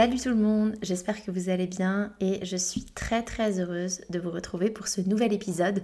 Salut 0.00 0.16
tout 0.16 0.30
le 0.30 0.34
monde, 0.34 0.76
j'espère 0.80 1.22
que 1.22 1.30
vous 1.30 1.50
allez 1.50 1.66
bien 1.66 2.14
et 2.20 2.42
je 2.42 2.56
suis 2.56 2.86
très 2.86 3.22
très 3.22 3.60
heureuse 3.60 4.00
de 4.08 4.18
vous 4.18 4.30
retrouver 4.30 4.70
pour 4.70 4.88
ce 4.88 5.02
nouvel 5.02 5.34
épisode 5.34 5.82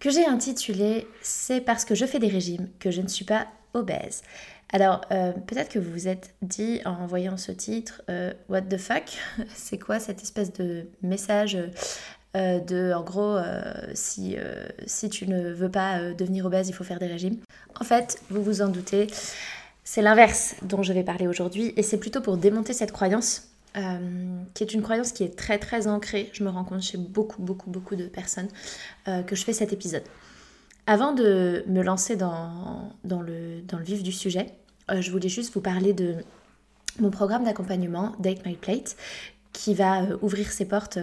que 0.00 0.10
j'ai 0.10 0.26
intitulé 0.26 1.06
C'est 1.22 1.62
parce 1.62 1.86
que 1.86 1.94
je 1.94 2.04
fais 2.04 2.18
des 2.18 2.28
régimes 2.28 2.68
que 2.78 2.90
je 2.90 3.00
ne 3.00 3.08
suis 3.08 3.24
pas 3.24 3.46
obèse. 3.72 4.20
Alors 4.70 5.00
euh, 5.12 5.32
peut-être 5.32 5.70
que 5.70 5.78
vous 5.78 5.90
vous 5.90 6.08
êtes 6.08 6.34
dit 6.42 6.82
en 6.84 7.06
voyant 7.06 7.38
ce 7.38 7.50
titre 7.50 8.02
euh, 8.10 8.34
What 8.50 8.60
the 8.60 8.76
fuck? 8.76 9.16
C'est 9.54 9.78
quoi 9.78 9.98
cette 9.98 10.22
espèce 10.22 10.52
de 10.52 10.84
message 11.00 11.56
euh, 12.36 12.60
de 12.60 12.92
en 12.92 13.02
gros 13.02 13.38
si, 13.94 14.36
si 14.84 15.08
tu 15.08 15.26
ne 15.26 15.54
veux 15.54 15.70
pas 15.70 16.12
devenir 16.12 16.44
obèse 16.44 16.68
il 16.68 16.74
faut 16.74 16.84
faire 16.84 16.98
des 16.98 17.06
régimes? 17.06 17.38
En 17.80 17.84
fait 17.84 18.20
vous 18.28 18.42
vous 18.42 18.60
en 18.60 18.68
doutez 18.68 19.06
c'est 19.90 20.02
l'inverse 20.02 20.54
dont 20.60 20.82
je 20.82 20.92
vais 20.92 21.02
parler 21.02 21.26
aujourd'hui 21.26 21.72
et 21.78 21.82
c'est 21.82 21.96
plutôt 21.96 22.20
pour 22.20 22.36
démonter 22.36 22.74
cette 22.74 22.92
croyance 22.92 23.48
euh, 23.78 23.98
qui 24.52 24.62
est 24.62 24.74
une 24.74 24.82
croyance 24.82 25.12
qui 25.12 25.24
est 25.24 25.34
très 25.34 25.58
très 25.58 25.86
ancrée, 25.86 26.28
je 26.34 26.44
me 26.44 26.50
rends 26.50 26.64
compte 26.64 26.82
chez 26.82 26.98
beaucoup 26.98 27.40
beaucoup 27.40 27.70
beaucoup 27.70 27.96
de 27.96 28.04
personnes 28.04 28.48
euh, 29.08 29.22
que 29.22 29.34
je 29.34 29.42
fais 29.44 29.54
cet 29.54 29.72
épisode. 29.72 30.02
Avant 30.86 31.12
de 31.12 31.64
me 31.68 31.80
lancer 31.82 32.16
dans, 32.16 32.92
dans, 33.04 33.22
le, 33.22 33.62
dans 33.62 33.78
le 33.78 33.84
vif 33.84 34.02
du 34.02 34.12
sujet, 34.12 34.52
euh, 34.90 35.00
je 35.00 35.10
voulais 35.10 35.30
juste 35.30 35.54
vous 35.54 35.62
parler 35.62 35.94
de 35.94 36.16
mon 37.00 37.10
programme 37.10 37.44
d'accompagnement 37.44 38.14
Date 38.18 38.44
My 38.44 38.56
Plate 38.56 38.94
qui 39.54 39.72
va 39.72 40.02
ouvrir 40.20 40.52
ses 40.52 40.66
portes 40.66 40.98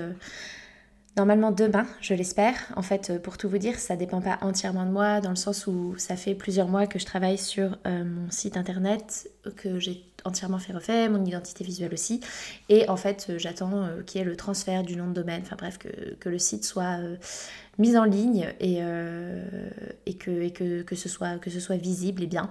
Normalement 1.17 1.51
demain, 1.51 1.87
je 2.01 2.13
l'espère. 2.13 2.55
En 2.75 2.81
fait, 2.81 3.09
euh, 3.09 3.19
pour 3.19 3.37
tout 3.37 3.47
vous 3.47 3.57
dire, 3.57 3.79
ça 3.79 3.95
dépend 3.95 4.19
pas 4.19 4.37
entièrement 4.41 4.85
de 4.85 4.91
moi, 4.91 5.21
dans 5.21 5.29
le 5.29 5.37
sens 5.37 5.65
où 5.65 5.95
ça 5.97 6.17
fait 6.17 6.35
plusieurs 6.35 6.67
mois 6.67 6.87
que 6.87 6.99
je 6.99 7.05
travaille 7.05 7.37
sur 7.37 7.77
euh, 7.87 8.03
mon 8.03 8.29
site 8.31 8.57
internet, 8.57 9.31
que 9.55 9.79
j'ai 9.79 10.03
entièrement 10.25 10.59
fait 10.59 10.73
refait, 10.73 11.07
mon 11.07 11.23
identité 11.23 11.63
visuelle 11.63 11.93
aussi. 11.93 12.19
Et 12.67 12.89
en 12.89 12.97
fait, 12.97 13.27
euh, 13.29 13.39
j'attends 13.39 13.87
qu'il 14.05 14.19
y 14.19 14.23
ait 14.23 14.27
le 14.27 14.35
transfert 14.35 14.83
du 14.83 14.97
nom 14.97 15.07
de 15.07 15.13
domaine, 15.13 15.41
enfin 15.41 15.55
bref, 15.57 15.77
que, 15.77 16.27
le 16.27 16.39
site 16.39 16.65
soit 16.65 16.97
mis 17.77 17.95
en 17.95 18.03
ligne 18.03 18.49
et, 18.59 18.79
que, 20.19 20.49
que, 20.49 20.81
que, 20.81 20.95
ce 20.95 21.07
soit, 21.07 21.37
que 21.37 21.49
ce 21.49 21.61
soit 21.61 21.77
visible 21.77 22.23
et 22.23 22.27
bien. 22.27 22.49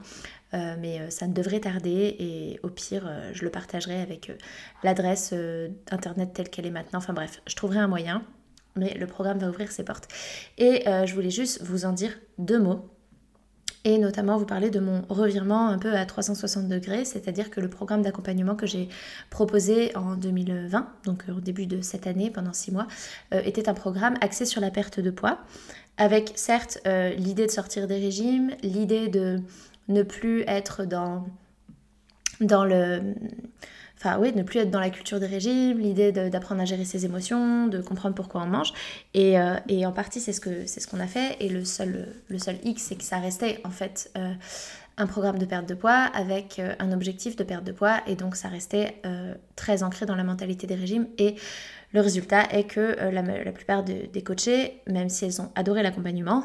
mais 0.53 1.11
ça 1.11 1.27
ne 1.27 1.34
devrait 1.34 1.61
tarder 1.61 2.17
et 2.19 2.61
au 2.62 2.69
pire, 2.69 3.11
je 3.33 3.44
le 3.44 3.50
partagerai 3.50 4.00
avec 4.00 4.33
l'adresse 4.84 5.34
internet 5.91 6.33
telle 6.33 6.49
qu'elle 6.49 6.67
est 6.67 6.71
maintenant. 6.71 7.00
Enfin 7.00 7.12
bref, 7.12 7.43
je 7.47 7.56
trouverai 7.56 7.81
un 7.81 7.88
moyen 7.88 8.25
mais 8.77 8.95
le 8.95 9.07
programme 9.07 9.39
va 9.39 9.49
ouvrir 9.49 9.71
ses 9.71 9.85
portes. 9.85 10.09
Et 10.59 10.89
euh, 10.89 11.07
je 11.07 11.15
voulais 11.15 11.31
juste 11.31 11.62
vous 11.62 11.85
en 11.85 11.93
dire 11.93 12.19
deux 12.39 12.59
mots. 12.59 12.89
Et 13.87 13.99
notamment 13.99 14.39
vous 14.39 14.47
parler 14.47 14.71
de 14.71 14.81
mon 14.81 15.03
revirement 15.11 15.69
un 15.69 15.79
peu 15.79 15.95
à 15.95 16.07
360 16.07 16.69
degrés, 16.69 17.05
c'est-à-dire 17.05 17.51
que 17.51 17.61
le 17.61 17.69
programme 17.69 18.01
d'accompagnement 18.01 18.55
que 18.55 18.67
j'ai 18.67 18.89
proposé 19.29 19.95
en 19.95 20.17
2020, 20.17 20.89
donc 21.05 21.25
au 21.29 21.41
début 21.41 21.67
de 21.67 21.83
cette 21.83 22.07
année, 22.07 22.31
pendant 22.31 22.55
six 22.55 22.73
mois, 22.73 22.87
euh, 23.35 23.43
était 23.45 23.69
un 23.69 23.75
programme 23.75 24.15
axé 24.23 24.47
sur 24.47 24.62
la 24.62 24.71
perte 24.71 25.01
de 25.01 25.11
poids, 25.11 25.39
avec 25.99 26.33
certes 26.35 26.79
euh, 26.87 27.11
l'idée 27.11 27.45
de 27.45 27.51
sortir 27.51 27.87
des 27.87 27.99
régimes, 27.99 28.53
l'idée 28.62 29.09
de 29.09 29.41
ne 29.89 30.03
plus 30.03 30.45
être 30.47 30.87
dans, 30.87 31.27
dans 32.41 32.65
le 32.65 33.03
enfin 34.04 34.19
oui, 34.20 34.32
ne 34.34 34.42
plus 34.42 34.60
être 34.60 34.70
dans 34.70 34.81
la 34.81 34.91
culture 34.91 35.19
des 35.19 35.26
régimes, 35.26 35.78
l'idée 35.78 36.12
d'apprendre 36.12 36.60
à 36.60 36.65
gérer 36.65 36.84
ses 36.84 37.06
émotions, 37.06 37.69
de 37.69 37.81
comprendre 37.81 38.15
pourquoi 38.15 38.42
on 38.42 38.47
mange. 38.47 38.72
Et, 39.15 39.38
euh, 39.38 39.56
en 39.84 39.92
partie, 39.92 40.20
c'est 40.20 40.32
ce 40.32 40.41
qu'on 40.41 40.66
ce 40.66 40.87
qu'on 40.87 41.00
a 41.00 41.06
fait. 41.06 41.37
Et 41.41 41.48
le 41.48 41.65
seul, 41.65 42.09
le 42.28 42.38
seul 42.38 42.56
X, 42.64 42.82
c'est 42.82 42.97
que 42.97 43.04
ça 43.04 43.19
restait 43.19 43.60
en 43.64 43.70
fait 43.70 44.10
euh, 44.19 44.32
un 44.98 45.06
programme 45.06 45.38
de 45.38 45.47
perte 45.47 45.66
de 45.69 45.75
poids 45.75 46.10
avec 46.14 46.59
euh, 46.59 46.75
un 46.78 46.93
objectif 46.93 47.34
de 47.37 47.44
perte 47.44 47.64
de 47.64 47.72
poids. 47.72 48.00
Et 48.06 48.14
donc, 48.14 48.37
ça 48.37 48.48
restait 48.48 49.00
très 49.56 49.82
ancré 49.82 50.04
dans 50.06 50.16
la 50.16 50.25
mentalité 50.25 50.66
des 50.66 50.75
régimes. 50.75 51.06
Et 51.16 51.37
le 51.93 52.00
résultat 52.00 52.43
est 52.50 52.64
que 52.64 52.97
la, 53.10 53.22
la, 53.22 53.53
plupart 53.53 53.84
des 53.84 54.22
coachés, 54.22 54.82
même 54.87 55.09
si 55.09 55.25
elles 55.25 55.41
ont 55.41 55.50
adoré 55.54 55.82
l'accompagnement, 55.82 56.44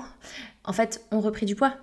en 0.64 0.74
fait, 0.74 1.04
ont 1.12 1.20
repris 1.20 1.46
du 1.46 1.56
poids 1.56 1.76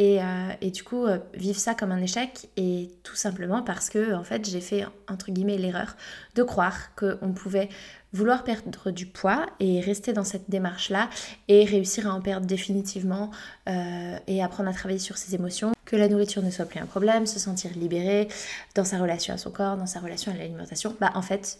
euh, 0.00 0.52
et, 0.60 0.70
du 0.70 0.82
coup, 0.82 1.06
euh, 1.06 1.18
vivre 1.34 1.58
ça 1.58 1.74
comme 1.74 1.92
un 1.92 2.02
échec, 2.02 2.48
et 2.56 2.90
tout 3.04 3.14
simplement 3.14 3.62
parce 3.62 3.90
que, 3.90 4.14
en 4.14 4.24
fait, 4.24 4.48
j'ai 4.48 4.60
fait, 4.60 4.84
entre 5.08 5.30
guillemets, 5.30 5.56
l'erreur 5.56 5.96
de 6.34 6.42
croire 6.42 6.94
qu'on 6.96 7.32
pouvait 7.32 7.68
vouloir 8.12 8.44
perdre 8.44 8.92
du 8.92 9.06
poids 9.06 9.46
et 9.58 9.80
rester 9.80 10.12
dans 10.12 10.22
cette 10.22 10.48
démarche-là 10.48 11.10
et 11.48 11.64
réussir 11.64 12.08
à 12.08 12.14
en 12.14 12.20
perdre 12.20 12.46
définitivement 12.46 13.32
euh, 13.68 14.16
et 14.28 14.40
apprendre 14.40 14.68
à 14.68 14.72
travailler 14.72 15.00
sur 15.00 15.16
ses 15.16 15.34
émotions, 15.34 15.72
que 15.84 15.96
la 15.96 16.08
nourriture 16.08 16.40
ne 16.42 16.50
soit 16.50 16.64
plus 16.64 16.78
un 16.78 16.86
problème, 16.86 17.26
se 17.26 17.40
sentir 17.40 17.72
libéré 17.76 18.28
dans 18.76 18.84
sa 18.84 18.98
relation 18.98 19.34
à 19.34 19.36
son 19.36 19.50
corps, 19.50 19.76
dans 19.76 19.86
sa 19.86 19.98
relation 19.98 20.30
à 20.30 20.36
l'alimentation. 20.36 20.94
Bah 21.00 21.10
en 21.16 21.22
fait, 21.22 21.58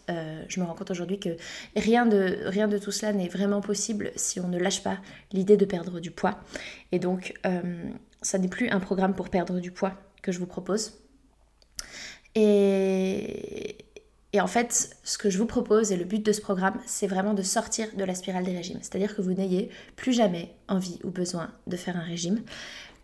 je 0.48 0.60
me 0.60 0.64
rends 0.64 0.74
compte 0.74 0.92
aujourd'hui 0.92 1.18
que 1.18 1.30
rien 1.76 2.06
de, 2.06 2.38
rien 2.44 2.68
de 2.68 2.78
tout 2.78 2.92
cela 2.92 3.12
n'est 3.12 3.28
vraiment 3.28 3.60
possible 3.60 4.12
si 4.14 4.38
on 4.38 4.46
ne 4.46 4.58
lâche 4.58 4.82
pas 4.82 4.98
l'idée 5.32 5.56
de 5.56 5.64
perdre 5.64 5.98
du 5.98 6.12
poids. 6.12 6.38
Et 6.92 7.00
donc, 7.00 7.34
ça 8.24 8.38
n'est 8.38 8.48
plus 8.48 8.68
un 8.70 8.80
programme 8.80 9.14
pour 9.14 9.28
perdre 9.28 9.60
du 9.60 9.70
poids 9.70 9.92
que 10.22 10.32
je 10.32 10.38
vous 10.38 10.46
propose. 10.46 10.98
Et, 12.34 13.76
en 14.40 14.46
fait, 14.48 14.96
ce 15.04 15.16
que 15.16 15.30
je 15.30 15.38
vous 15.38 15.46
propose 15.46 15.92
et 15.92 15.96
le 15.96 16.04
but 16.04 16.24
de 16.24 16.32
ce 16.32 16.40
programme, 16.40 16.80
c'est 16.86 17.06
vraiment 17.06 17.34
de 17.34 17.42
sortir 17.42 17.86
de 17.96 18.02
la 18.02 18.14
spirale 18.14 18.44
des 18.44 18.56
régimes. 18.56 18.78
C'est-à-dire 18.82 19.14
que 19.14 19.22
vous 19.22 19.32
n'ayez 19.32 19.70
plus 19.94 20.12
jamais 20.12 20.52
envie 20.68 20.98
ou 21.04 21.10
besoin 21.10 21.52
de 21.68 21.76
faire 21.76 21.96
un 21.96 22.02
régime, 22.02 22.42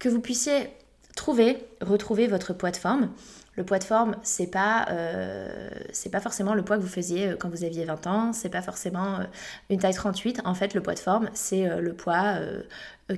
que 0.01 0.09
vous 0.09 0.21
puissiez 0.21 0.71
trouver, 1.15 1.59
retrouver 1.81 2.27
votre 2.27 2.53
poids 2.53 2.73
de 2.73 2.77
forme, 2.77 3.11
le 3.57 3.65
poids 3.65 3.79
de 3.79 3.85
forme, 3.85 4.17
c'est 4.23 4.47
pas, 4.47 4.87
euh, 4.91 5.69
pas 6.11 6.21
forcément 6.21 6.55
le 6.55 6.63
poids 6.63 6.77
que 6.77 6.83
vous 6.83 6.89
faisiez 6.89 7.29
euh, 7.29 7.37
quand 7.37 7.51
vous 7.51 7.65
aviez 7.65 7.85
20 7.85 8.07
ans, 8.07 8.33
c'est 8.33 8.49
pas 8.49 8.63
forcément 8.63 9.17
euh, 9.17 9.25
une 9.69 9.79
taille 9.79 9.93
38. 9.93 10.41
En 10.45 10.55
fait, 10.55 10.73
le 10.73 10.81
poids 10.81 10.95
de 10.95 10.99
forme, 10.99 11.29
c'est 11.35 11.69
le 11.81 11.93
poids 11.93 12.37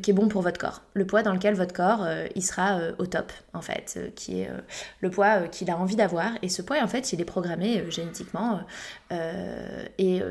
qui 0.00 0.10
est 0.10 0.14
bon 0.14 0.28
pour 0.28 0.42
votre 0.42 0.58
corps. 0.58 0.82
Le 0.94 1.06
poids 1.06 1.22
dans 1.22 1.32
lequel 1.32 1.54
votre 1.54 1.74
corps, 1.74 2.06
il 2.34 2.42
sera 2.42 2.78
au 2.98 3.06
top, 3.06 3.32
en 3.52 3.60
fait, 3.60 4.12
qui 4.14 4.40
est 4.40 4.50
le 5.00 5.10
poids 5.10 5.48
qu'il 5.48 5.70
a 5.70 5.76
envie 5.76 5.96
d'avoir. 5.96 6.32
Et 6.42 6.48
ce 6.48 6.62
poids, 6.62 6.78
en 6.82 6.88
fait, 6.88 7.12
il 7.12 7.20
est 7.20 7.26
programmé 7.26 7.90
génétiquement 7.90 8.60
et 9.10 10.22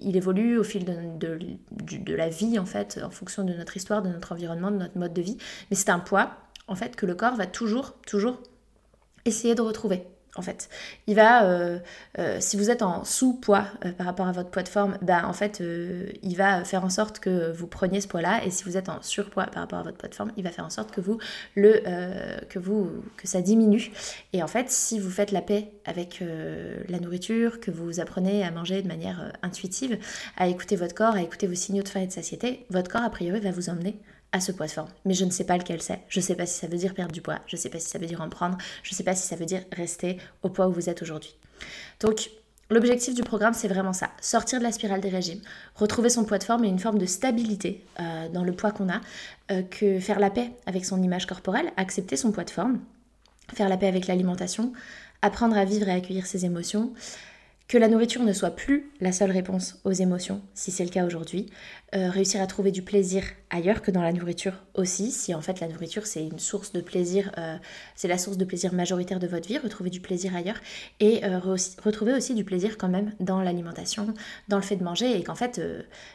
il 0.00 0.16
évolue 0.16 0.58
au 0.58 0.64
fil 0.64 0.84
de, 0.84 1.38
de 1.70 2.14
la 2.14 2.28
vie, 2.28 2.58
en 2.58 2.66
fait, 2.66 3.00
en 3.02 3.10
fonction 3.10 3.44
de 3.44 3.52
notre 3.52 3.76
histoire, 3.76 4.02
de 4.02 4.08
notre 4.08 4.32
environnement, 4.32 4.70
de 4.70 4.76
notre 4.76 4.98
mode 4.98 5.12
de 5.12 5.22
vie. 5.22 5.36
Mais 5.70 5.76
c'est 5.76 5.90
un 5.90 5.98
poids, 5.98 6.30
en 6.66 6.74
fait, 6.74 6.96
que 6.96 7.04
le 7.04 7.14
corps 7.14 7.36
va 7.36 7.46
toujours, 7.46 7.94
toujours 8.06 8.40
essayez 9.24 9.54
de 9.54 9.62
retrouver. 9.62 10.06
En 10.40 10.42
fait, 10.42 10.70
il 11.06 11.16
va, 11.16 11.44
euh, 11.44 11.78
euh, 12.18 12.38
si 12.40 12.56
vous 12.56 12.70
êtes 12.70 12.80
en 12.80 13.04
sous-poids 13.04 13.66
euh, 13.84 13.92
par 13.92 14.06
rapport 14.06 14.26
à 14.26 14.32
votre 14.32 14.48
poids 14.48 14.62
de 14.62 14.70
forme, 14.70 14.96
ben, 15.02 15.22
en 15.26 15.34
fait, 15.34 15.62
il 16.22 16.34
va 16.34 16.64
faire 16.64 16.82
en 16.82 16.88
sorte 16.88 17.20
que 17.20 17.52
vous 17.52 17.66
preniez 17.66 18.00
ce 18.00 18.08
poids-là. 18.08 18.42
Et 18.46 18.50
si 18.50 18.64
vous 18.64 18.78
êtes 18.78 18.88
en 18.88 19.02
surpoids 19.02 19.44
par 19.44 19.60
rapport 19.60 19.78
à 19.78 19.82
votre 19.82 19.98
poids 19.98 20.08
de 20.08 20.14
forme, 20.14 20.32
il 20.38 20.42
va 20.42 20.48
faire 20.48 20.64
en 20.64 20.70
sorte 20.70 20.92
que 20.92 21.02
vous 21.02 21.18
le, 21.56 21.82
que 22.48 22.58
vous, 22.58 22.90
que 23.18 23.28
ça 23.28 23.42
diminue. 23.42 23.92
Et 24.32 24.42
en 24.42 24.46
fait, 24.46 24.70
si 24.70 24.98
vous 24.98 25.10
faites 25.10 25.30
la 25.30 25.42
paix 25.42 25.72
avec 25.84 26.24
la 26.88 27.00
nourriture, 27.00 27.60
que 27.60 27.70
vous 27.70 28.00
apprenez 28.00 28.42
à 28.42 28.50
manger 28.50 28.80
de 28.80 28.88
manière 28.88 29.32
intuitive, 29.42 29.98
à 30.38 30.48
écouter 30.48 30.76
votre 30.76 30.94
corps, 30.94 31.16
à 31.16 31.22
écouter 31.22 31.46
vos 31.48 31.54
signaux 31.54 31.82
de 31.82 31.88
faim 31.88 32.00
et 32.00 32.06
de 32.06 32.12
satiété, 32.12 32.64
votre 32.70 32.90
corps 32.90 33.02
a 33.02 33.10
priori 33.10 33.40
va 33.40 33.50
vous 33.50 33.68
emmener 33.68 33.98
à 34.32 34.40
ce 34.40 34.52
poids 34.52 34.66
de 34.66 34.72
forme. 34.72 34.88
Mais 35.04 35.14
je 35.14 35.24
ne 35.24 35.30
sais 35.30 35.44
pas 35.44 35.56
lequel 35.56 35.82
c'est. 35.82 36.00
Je 36.08 36.20
ne 36.20 36.24
sais 36.24 36.34
pas 36.34 36.46
si 36.46 36.58
ça 36.58 36.66
veut 36.66 36.76
dire 36.76 36.94
perdre 36.94 37.12
du 37.12 37.20
poids. 37.20 37.38
Je 37.46 37.56
ne 37.56 37.60
sais 37.60 37.68
pas 37.68 37.78
si 37.78 37.88
ça 37.88 37.98
veut 37.98 38.06
dire 38.06 38.20
en 38.20 38.28
prendre. 38.28 38.56
Je 38.82 38.92
ne 38.92 38.94
sais 38.94 39.04
pas 39.04 39.14
si 39.14 39.26
ça 39.26 39.36
veut 39.36 39.46
dire 39.46 39.62
rester 39.72 40.18
au 40.42 40.48
poids 40.48 40.68
où 40.68 40.72
vous 40.72 40.88
êtes 40.88 41.02
aujourd'hui. 41.02 41.34
Donc, 42.00 42.30
L'objectif 42.72 43.14
du 43.14 43.24
programme, 43.24 43.52
c'est 43.52 43.66
vraiment 43.66 43.92
ça, 43.92 44.10
sortir 44.20 44.60
de 44.60 44.64
la 44.64 44.70
spirale 44.70 45.00
des 45.00 45.08
régimes, 45.08 45.40
retrouver 45.74 46.08
son 46.08 46.24
poids 46.24 46.38
de 46.38 46.44
forme 46.44 46.64
et 46.64 46.68
une 46.68 46.78
forme 46.78 46.98
de 46.98 47.06
stabilité 47.06 47.84
euh, 47.98 48.28
dans 48.28 48.44
le 48.44 48.52
poids 48.52 48.70
qu'on 48.70 48.88
a, 48.88 49.00
euh, 49.50 49.62
que 49.62 49.98
faire 49.98 50.20
la 50.20 50.30
paix 50.30 50.52
avec 50.66 50.84
son 50.84 51.02
image 51.02 51.26
corporelle, 51.26 51.72
accepter 51.76 52.16
son 52.16 52.30
poids 52.30 52.44
de 52.44 52.50
forme, 52.50 52.78
faire 53.54 53.68
la 53.68 53.76
paix 53.76 53.88
avec 53.88 54.06
l'alimentation, 54.06 54.72
apprendre 55.20 55.58
à 55.58 55.64
vivre 55.64 55.88
et 55.88 55.92
accueillir 55.92 56.26
ses 56.26 56.44
émotions, 56.44 56.92
que 57.70 57.78
la 57.78 57.86
nourriture 57.86 58.24
ne 58.24 58.32
soit 58.32 58.50
plus 58.50 58.90
la 59.00 59.12
seule 59.12 59.30
réponse 59.30 59.78
aux 59.84 59.92
émotions, 59.92 60.42
si 60.54 60.72
c'est 60.72 60.82
le 60.82 60.90
cas 60.90 61.06
aujourd'hui, 61.06 61.46
euh, 61.94 62.10
réussir 62.10 62.42
à 62.42 62.48
trouver 62.48 62.72
du 62.72 62.82
plaisir 62.82 63.22
ailleurs 63.48 63.80
que 63.80 63.92
dans 63.92 64.02
la 64.02 64.12
nourriture 64.12 64.54
aussi, 64.74 65.12
si 65.12 65.36
en 65.36 65.40
fait 65.40 65.60
la 65.60 65.68
nourriture 65.68 66.04
c'est 66.04 66.24
une 66.24 66.40
source 66.40 66.72
de 66.72 66.80
plaisir, 66.80 67.30
euh, 67.38 67.56
c'est 67.94 68.08
la 68.08 68.18
source 68.18 68.38
de 68.38 68.44
plaisir 68.44 68.74
majoritaire 68.74 69.20
de 69.20 69.28
votre 69.28 69.46
vie, 69.46 69.56
retrouver 69.56 69.88
du 69.88 70.00
plaisir 70.00 70.34
ailleurs 70.34 70.58
et 70.98 71.24
euh, 71.24 71.38
retrouver 71.38 72.12
aussi 72.12 72.34
du 72.34 72.42
plaisir 72.42 72.76
quand 72.76 72.88
même 72.88 73.12
dans 73.20 73.40
l'alimentation, 73.40 74.14
dans 74.48 74.56
le 74.56 74.64
fait 74.64 74.74
de 74.74 74.82
manger 74.82 75.16
et 75.16 75.22
qu'en 75.22 75.36
fait 75.36 75.60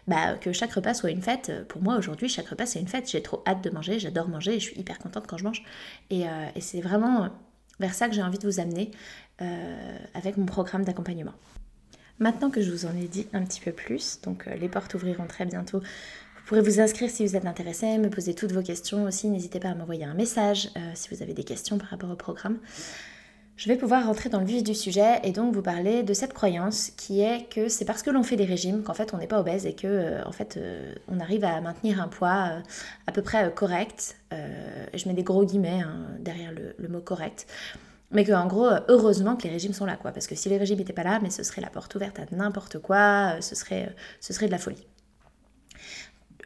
bah, 0.10 0.34
que 0.34 0.52
chaque 0.52 0.74
repas 0.74 0.94
soit 0.94 1.12
une 1.12 1.22
fête. 1.22 1.54
Pour 1.70 1.82
moi 1.82 1.96
aujourd'hui 1.96 2.28
chaque 2.28 2.50
repas 2.50 2.66
c'est 2.66 2.82
une 2.82 2.90
fête, 2.90 3.10
j'ai 3.10 3.22
trop 3.22 3.42
hâte 3.48 3.64
de 3.64 3.70
manger, 3.70 3.98
j'adore 3.98 4.28
manger 4.28 4.56
et 4.56 4.60
je 4.60 4.66
suis 4.66 4.78
hyper 4.78 5.00
contente 5.00 5.26
quand 5.26 5.38
je 5.38 5.46
mange. 5.46 5.64
Et, 6.10 6.24
et 6.24 6.60
c'est 6.60 6.82
vraiment 6.82 7.30
vers 7.80 7.94
ça 7.94 8.08
que 8.08 8.16
j'ai 8.16 8.24
envie 8.24 8.38
de 8.38 8.48
vous 8.48 8.60
amener 8.60 8.92
euh, 9.42 9.98
avec 10.14 10.38
mon 10.38 10.46
programme 10.46 10.86
d'accompagnement. 10.86 11.34
Maintenant 12.20 12.50
que 12.50 12.62
je 12.62 12.72
vous 12.72 12.86
en 12.86 12.96
ai 12.96 13.10
dit 13.10 13.28
un 13.34 13.44
petit 13.44 13.60
peu 13.60 13.74
plus, 13.74 14.22
donc 14.22 14.48
euh, 14.48 14.56
les 14.56 14.70
portes 14.70 14.94
ouvriront 14.94 15.28
très 15.28 15.46
bientôt. 15.46 15.80
Vous 15.80 16.46
pourrez 16.48 16.62
vous 16.62 16.80
inscrire 16.80 17.10
si 17.10 17.28
vous 17.28 17.36
êtes 17.36 17.46
intéressé, 17.46 17.98
me 17.98 18.10
poser 18.10 18.34
toutes 18.34 18.54
vos 18.54 18.62
questions 18.62 19.04
aussi. 19.04 19.28
N'hésitez 19.28 19.60
pas 19.60 19.72
à 19.72 19.76
m'envoyer 19.76 20.06
un 20.06 20.14
message 20.14 20.70
euh, 20.78 20.92
si 20.94 21.14
vous 21.14 21.22
avez 21.22 21.34
des 21.34 21.44
questions 21.44 21.78
par 21.78 21.90
rapport 21.90 22.10
au 22.10 22.16
programme. 22.16 22.60
Je 23.58 23.68
vais 23.68 23.76
pouvoir 23.76 24.06
rentrer 24.06 24.30
dans 24.30 24.40
le 24.40 24.46
vif 24.46 24.64
du 24.64 24.74
sujet 24.74 25.20
et 25.24 25.34
donc 25.34 25.54
vous 25.54 25.62
parler 25.62 26.04
de 26.04 26.14
cette 26.14 26.32
croyance 26.32 26.92
qui 26.96 27.20
est 27.20 27.50
que 27.50 27.68
c'est 27.68 27.84
parce 27.84 28.04
que 28.04 28.12
l'on 28.12 28.24
fait 28.24 28.38
des 28.38 28.46
régimes 28.46 28.84
qu'en 28.84 28.94
fait 28.94 29.14
on 29.14 29.18
n'est 29.18 29.28
pas 29.28 29.42
obèse 29.42 29.66
et 29.66 29.74
que 29.74 30.26
en 30.26 30.32
fait 30.32 30.60
on 31.08 31.22
arrive 31.22 31.46
à 31.46 31.60
maintenir 31.62 32.02
un 32.02 32.10
poids 32.10 32.62
à 33.08 33.12
peu 33.14 33.22
près 33.22 33.50
correct. 33.54 34.18
je 34.32 35.08
mets 35.08 35.14
des 35.14 35.24
gros 35.24 35.46
guillemets 35.46 35.82
hein, 35.82 36.06
derrière 36.20 36.52
le, 36.52 36.88
mot 36.90 37.00
correct 37.00 37.48
mais 38.12 38.24
qu'en 38.24 38.48
gros, 38.48 38.70
heureusement 38.88 39.36
que 39.36 39.44
les 39.44 39.50
régimes 39.50 39.74
sont 39.74 39.86
là, 39.86 39.98
quoi. 39.98 40.12
Parce 40.12 40.28
que 40.28 40.36
si 40.36 40.50
les 40.50 40.58
régimes 40.58 40.78
n'étaient 40.78 40.94
pas 40.94 41.04
là, 41.04 41.20
mais 41.22 41.30
ce 41.30 41.44
serait 41.44 41.62
la 41.62 41.70
porte 41.70 41.94
ouverte 41.96 42.20
à 42.20 42.26
n'importe 42.36 42.80
quoi, 42.80 43.36
euh, 43.36 43.42
ce 43.42 43.56
serait, 43.56 43.88
euh, 43.88 43.94
ce 44.20 44.34
serait 44.34 44.48
de 44.48 44.52
la 44.52 44.58
folie. 44.58 44.86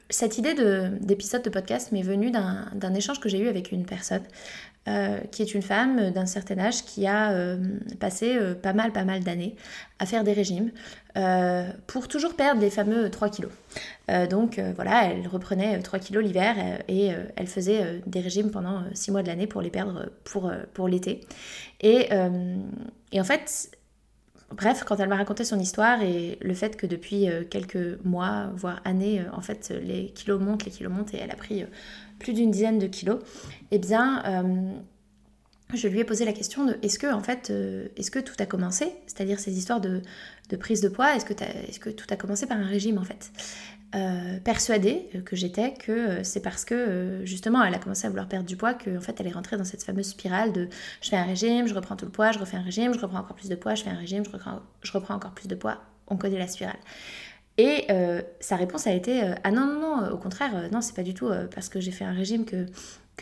Cette 0.10 0.40
idée 0.40 0.56
d'épisode 1.02 1.44
de, 1.44 1.52
podcast 1.52 1.92
m'est 1.92 2.02
venue 2.02 2.32
d'un 2.32 2.94
échange 2.96 3.20
que 3.20 3.30
j'ai 3.30 3.38
eu 3.38 3.48
avec 3.48 3.72
une 3.72 3.86
personne 3.86 4.24
euh, 4.88 5.20
qui 5.32 5.44
est 5.44 5.54
une 5.54 5.62
femme 5.62 6.10
d'un 6.10 6.26
certain 6.26 6.58
âge 6.58 6.84
qui 6.84 7.06
a 7.06 7.32
passé 8.00 8.40
pas 8.64 8.74
mal, 8.74 8.92
pas 8.92 9.04
mal 9.04 9.24
d'années 9.24 9.56
à 10.00 10.08
faire 10.08 10.24
des 10.24 10.34
régimes 10.34 10.72
pour 11.88 12.08
toujours 12.08 12.36
perdre 12.36 12.62
les 12.62 12.70
fameux 12.70 13.10
3 13.10 13.30
kilos. 13.30 13.52
donc 14.30 14.60
voilà, 14.76 15.06
elle 15.06 15.28
reprenait 15.28 15.80
3 15.80 16.00
kilos 16.00 16.24
l'hiver 16.24 16.56
et 16.88 17.12
elle 17.36 17.48
faisait 17.48 18.02
des 18.06 18.22
régimes 18.22 18.52
pendant 18.52 18.84
6 18.94 19.12
mois 19.12 19.24
de 19.24 19.28
l'année 19.28 19.48
pour 19.48 19.62
les 19.62 19.70
perdre 19.70 20.10
pour, 20.24 20.88
l'été. 20.88 21.22
Et, 21.82 22.10
en 22.12 23.24
fait, 23.24 23.72
Bref, 24.56 24.84
quand 24.84 25.00
elle 25.00 25.10
m'a 25.10 25.16
raconté 25.16 25.44
son 25.44 25.60
histoire 25.60 26.02
et 26.02 26.38
le 26.42 26.54
fait 26.54 26.76
que 26.76 26.88
depuis 26.88 27.30
euh, 27.30 27.44
quelques 27.48 28.04
mois, 28.04 28.50
voire 28.56 28.82
années, 28.84 29.22
euh, 29.22 29.32
en 29.32 29.42
fait, 29.42 29.72
les 29.84 30.08
kilos 30.08 30.42
montent, 30.42 30.66
les 30.66 30.72
kilos 30.72 30.92
montent 30.92 31.14
et 31.14 31.18
elle 31.18 31.30
a 31.30 31.36
pris 31.36 31.62
euh, 31.62 31.68
plus 32.18 32.34
d'une 32.34 32.50
dizaine 32.50 32.80
de 32.80 32.88
kilos, 32.88 33.20
eh 33.72 33.78
bien, 33.78 34.24
je 35.74 35.88
lui 35.88 36.00
ai 36.00 36.04
posé 36.04 36.26
la 36.26 36.34
question 36.34 36.66
de 36.66 36.78
est-ce 36.82 36.98
que, 36.98 37.12
en 37.12 37.22
fait, 37.22 37.52
est-ce 37.96 38.12
que 38.12 38.20
tout 38.20 38.36
a 38.40 38.46
commencé? 38.46 38.92
C'est-à-dire 39.06 39.40
ces 39.40 39.58
histoires 39.58 39.82
de, 39.82 40.02
prise 40.60 40.82
de 40.82 40.90
poids, 40.90 41.16
est-ce 41.16 41.26
que, 41.26 41.34
que 41.80 41.90
tout 41.90 42.08
a 42.10 42.16
commencé 42.16 42.48
par 42.48 42.58
un 42.58 42.66
régime, 42.66 42.98
en 42.98 43.04
fait? 43.04 43.32
Euh, 43.96 44.40
persuadée 44.42 45.10
que 45.26 45.36
j'étais 45.36 45.74
que 45.74 45.92
euh, 45.92 46.24
c'est 46.24 46.42
parce 46.42 46.64
que 46.64 46.76
euh, 46.76 47.26
justement 47.26 47.64
elle 47.64 47.74
a 47.74 47.80
commencé 47.80 48.06
à 48.06 48.10
vouloir 48.12 48.28
perdre 48.28 48.46
du 48.46 48.56
poids 48.56 48.76
qu'en 48.76 49.02
fait 49.02 49.20
elle 49.20 49.26
est 49.26 49.32
rentrée 49.32 49.58
dans 49.58 49.64
cette 49.64 49.84
fameuse 49.84 50.10
spirale 50.10 50.54
de 50.54 50.70
je 51.02 51.10
fais 51.10 51.16
un 51.16 51.24
régime, 51.24 51.68
je 51.68 51.74
reprends 51.74 51.96
tout 51.96 52.06
le 52.06 52.12
poids, 52.12 52.32
je 52.32 52.38
refais 52.38 52.56
un 52.56 52.62
régime, 52.62 52.94
je 52.94 53.00
reprends 53.00 53.18
encore 53.18 53.36
plus 53.36 53.50
de 53.50 53.56
poids, 53.56 53.74
je 53.74 53.82
fais 53.82 53.90
un 53.90 53.98
régime, 53.98 54.24
je 54.24 54.30
reprends, 54.30 54.60
je 54.84 54.92
reprends 54.92 55.16
encore 55.16 55.32
plus 55.32 55.48
de 55.48 55.56
poids. 55.56 55.80
On 56.06 56.18
connaît 56.18 56.38
la 56.38 56.48
spirale. 56.48 56.78
Et 57.58 57.88
sa 58.40 58.56
réponse 58.58 58.86
a 58.86 58.94
été 58.94 59.22
ah 59.44 59.52
non 59.52 59.66
non 59.66 59.82
non 59.82 60.12
au 60.12 60.18
contraire 60.18 60.70
non 60.72 60.80
c'est 60.80 60.96
pas 60.96 61.04
du 61.04 61.14
tout 61.14 61.30
parce 61.54 61.68
que 61.68 61.82
j'ai 61.82 61.92
fait 61.92 62.06
un 62.06 62.14
régime 62.14 62.46
que 62.46 62.68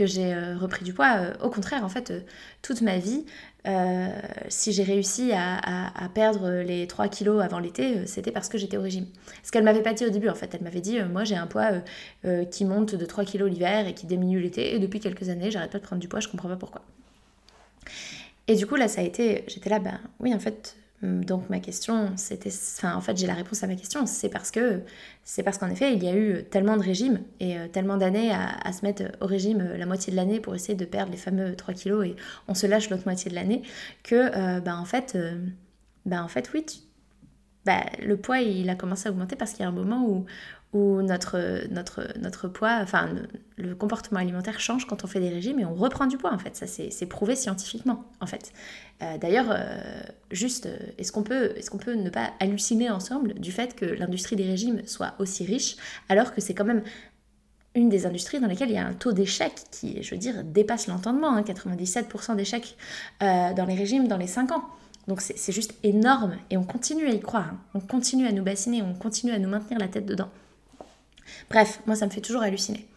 j'ai 0.05 0.35
repris 0.53 0.83
du 0.83 0.93
poids. 0.93 1.33
au 1.41 1.49
contraire, 1.49 1.83
en 1.83 1.89
fait, 1.89 2.13
toute 2.61 2.81
ma 2.81 2.97
vie, 2.97 3.25
euh, 3.67 4.07
si 4.47 4.71
j'ai 4.71 4.83
réussi 4.83 5.31
à, 5.33 6.09
perdre 6.13 6.61
les 6.61 6.87
3 6.87 7.09
kilos 7.09 7.43
avant 7.43 7.59
l'été, 7.59 7.97
euh, 7.97 8.03
c'était 8.05 8.31
parce 8.31 8.47
que 8.47 8.57
j'étais 8.57 8.77
au 8.77 8.81
régime. 8.81 9.07
Ce 9.43 9.51
qu'elle 9.51 9.63
m'avait 9.63 9.81
pas 9.81 9.93
dit 9.93 10.05
au 10.05 10.09
début, 10.09 10.29
en 10.29 10.35
fait. 10.35 10.53
Elle 10.55 10.61
m'avait 10.63 10.79
dit, 10.79 10.99
euh, 10.99 11.07
moi 11.07 11.23
j'ai 11.25 11.35
un 11.35 11.47
poids 11.47 11.71
qui 12.51 12.65
monte 12.65 12.95
de 12.95 13.05
3 13.05 13.25
kilos 13.25 13.49
l'hiver 13.49 13.87
et 13.87 13.93
qui 13.93 14.05
diminue 14.05 14.39
l'été, 14.39 14.75
et 14.75 14.79
depuis 14.79 14.99
quelques 14.99 15.29
années, 15.29 15.51
j'arrête 15.51 15.71
pas 15.71 15.79
de 15.79 15.83
prendre 15.83 16.01
du 16.01 16.07
poids, 16.07 16.19
je 16.19 16.27
comprends 16.27 16.49
pas 16.49 16.55
pourquoi. 16.55 16.81
Et 18.47 18.55
du 18.55 18.65
coup, 18.65 18.75
là, 18.75 18.87
ça 18.87 19.01
a 19.01 19.03
été, 19.03 19.43
j'étais 19.47 19.69
là, 19.69 19.79
ben 19.79 19.99
oui, 20.19 20.33
en 20.33 20.39
fait, 20.39 20.77
donc 21.03 21.47
ma 21.51 21.59
question, 21.59 22.11
c'était, 22.15 22.49
enfin 22.49 22.95
en 22.95 23.01
fait 23.01 23.15
j'ai 23.17 23.27
la 23.27 23.35
réponse 23.35 23.61
à 23.61 23.67
ma 23.67 23.75
question, 23.75 24.07
c'est 24.07 24.29
parce 24.29 24.49
que 24.49 24.81
c'est 25.23 25.43
parce 25.43 25.59
qu'en 25.59 25.69
effet 25.69 25.93
il 25.93 26.03
y 26.03 26.07
a 26.07 26.15
eu 26.15 26.43
tellement 26.45 26.75
de 26.75 26.81
régimes 26.81 27.21
et 27.39 27.59
euh, 27.59 27.67
tellement 27.67 27.97
d'années 27.97 28.31
à, 28.33 28.73
se 28.73 28.83
mettre 28.83 29.03
au 29.21 29.27
régime 29.27 29.61
euh, 29.61 29.77
la 29.77 29.85
moitié 29.85 30.09
de 30.09 30.17
l'année 30.17 30.39
pour 30.39 30.55
essayer 30.55 30.73
de 30.73 30.85
perdre 30.85 31.11
les 31.11 31.17
fameux 31.17 31.55
3 31.55 31.75
kilos 31.75 32.07
et 32.07 32.15
on 32.47 32.55
se 32.55 32.65
lâche 32.65 32.89
l'autre 32.89 33.03
moitié 33.05 33.29
de 33.29 33.35
l'année 33.35 33.61
que 34.01 34.15
euh, 34.15 34.59
bah, 34.59 34.75
en 34.75 34.85
fait 34.85 35.15
bah, 36.07 36.23
en 36.23 36.27
fait 36.27 36.49
oui 36.55 36.65
bah, 37.67 37.85
le 38.01 38.17
poids 38.17 38.39
il 38.39 38.67
a 38.69 38.75
commencé 38.75 39.07
à 39.07 39.11
augmenter 39.11 39.35
parce 39.35 39.51
qu'il 39.51 39.61
y 39.61 39.65
a 39.65 39.67
un 39.67 39.73
moment 39.73 40.03
où, 40.07 40.25
où 40.77 41.01
notre, 41.01 42.47
poids, 42.47 42.79
enfin 42.81 43.09
le 43.57 43.75
comportement 43.75 44.19
alimentaire 44.19 44.59
change 44.59 44.85
quand 44.85 45.03
on 45.03 45.07
fait 45.07 45.19
des 45.19 45.29
régimes 45.29 45.59
et 45.59 45.65
on 45.65 45.73
reprend 45.73 46.05
du 46.05 46.17
poids 46.17 46.31
en 46.31 46.37
fait. 46.37 46.55
Ça 46.55 46.67
c'est 46.67 47.05
prouvé 47.05 47.35
scientifiquement 47.35 48.05
en 48.21 48.27
fait. 48.27 48.53
Euh, 49.01 49.17
d'ailleurs, 49.17 49.47
euh, 49.49 50.01
juste, 50.31 50.67
euh, 50.67 50.77
est-ce 50.97 51.11
qu'on 51.11 51.23
peut, 51.23 51.53
est 51.55 51.67
qu'on 51.69 51.77
peut 51.77 51.93
ne 51.93 52.09
pas 52.09 52.31
halluciner 52.39 52.89
ensemble 52.89 53.33
du 53.35 53.51
fait 53.51 53.75
que 53.75 53.85
l'industrie 53.85 54.35
des 54.35 54.45
régimes 54.45 54.81
soit 54.85 55.13
aussi 55.19 55.45
riche 55.45 55.75
alors 56.09 56.33
que 56.33 56.41
c'est 56.41 56.53
quand 56.53 56.65
même 56.65 56.83
une 57.75 57.89
des 57.89 58.05
industries 58.05 58.39
dans 58.39 58.47
lesquelles 58.47 58.69
il 58.69 58.75
y 58.75 58.79
a 58.79 58.87
un 58.87 58.93
taux 58.93 59.13
d'échec 59.13 59.53
qui, 59.71 60.01
je 60.01 60.11
veux 60.11 60.17
dire, 60.19 60.43
dépasse 60.43 60.87
l'entendement. 60.87 61.39
97% 61.39 62.31
hein, 62.31 62.35
d'échecs 62.35 62.75
dans 63.19 63.65
les 63.67 63.75
régimes 63.75 64.07
dans 64.07 64.17
les 64.17 64.25
5 64.25 64.51
ans. 64.51 64.63
Donc 65.07 65.21
c'est 65.21 65.53
juste 65.53 65.73
énorme 65.83 66.35
et 66.49 66.57
on 66.57 66.63
continue 66.63 67.07
à 67.07 67.11
y 67.11 67.19
croire. 67.19 67.49
Hein. 67.53 67.59
On 67.75 67.79
continue 67.79 68.27
à 68.27 68.31
nous 68.31 68.43
bassiner, 68.43 68.81
on 68.81 68.93
continue 68.93 69.31
à 69.31 69.39
nous 69.39 69.47
maintenir 69.47 69.79
la 69.79 69.87
tête 69.87 70.05
dedans. 70.05 70.29
Bref, 71.49 71.81
moi 71.85 71.95
ça 71.95 72.05
me 72.05 72.11
fait 72.11 72.21
toujours 72.21 72.41
halluciner. 72.41 72.87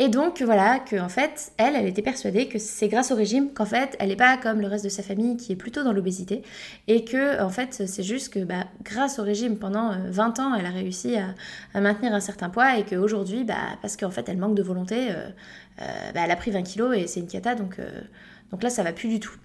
Et 0.00 0.08
donc 0.08 0.40
voilà 0.40 0.78
que 0.78 0.98
en 0.98 1.10
fait, 1.10 1.52
elle, 1.58 1.76
elle 1.76 1.86
était 1.86 2.00
persuadée 2.00 2.48
que 2.48 2.58
c'est 2.58 2.88
grâce 2.88 3.12
au 3.12 3.14
régime 3.14 3.52
qu'en 3.52 3.66
fait, 3.66 3.96
elle 3.98 4.08
n'est 4.08 4.16
pas 4.16 4.38
comme 4.38 4.62
le 4.62 4.66
reste 4.66 4.82
de 4.82 4.88
sa 4.88 5.02
famille 5.02 5.36
qui 5.36 5.52
est 5.52 5.56
plutôt 5.56 5.84
dans 5.84 5.92
l'obésité 5.92 6.40
et 6.88 7.04
que 7.04 7.38
en 7.42 7.50
fait, 7.50 7.82
c'est 7.86 8.02
juste 8.02 8.32
que 8.32 8.38
bah, 8.38 8.64
grâce 8.82 9.18
au 9.18 9.22
régime 9.22 9.58
pendant 9.58 9.94
20 10.08 10.38
euh, 10.38 10.42
ans, 10.42 10.54
elle 10.54 10.64
a 10.64 10.70
réussi 10.70 11.16
à, 11.16 11.80
maintenir 11.82 12.14
un 12.14 12.20
certain 12.20 12.48
poids 12.48 12.78
et 12.78 12.84
qu'aujourd'hui, 12.86 13.44
bah, 13.44 13.76
parce 13.82 13.98
qu'en 13.98 14.10
fait, 14.10 14.26
elle 14.30 14.38
manque 14.38 14.54
de 14.54 14.62
volonté, 14.62 15.10
euh, 15.10 15.28
euh, 15.82 16.12
bah, 16.14 16.22
elle 16.24 16.30
a 16.30 16.36
pris 16.36 16.50
20 16.50 16.62
kilos 16.62 16.96
et 16.96 17.06
c'est 17.06 17.20
une 17.20 17.28
cata, 17.28 17.54
donc, 17.54 17.78
donc 18.52 18.62
là, 18.62 18.70
ça 18.70 18.82
va 18.82 18.94
plus 18.94 19.10
du 19.10 19.20
tout. 19.20 19.36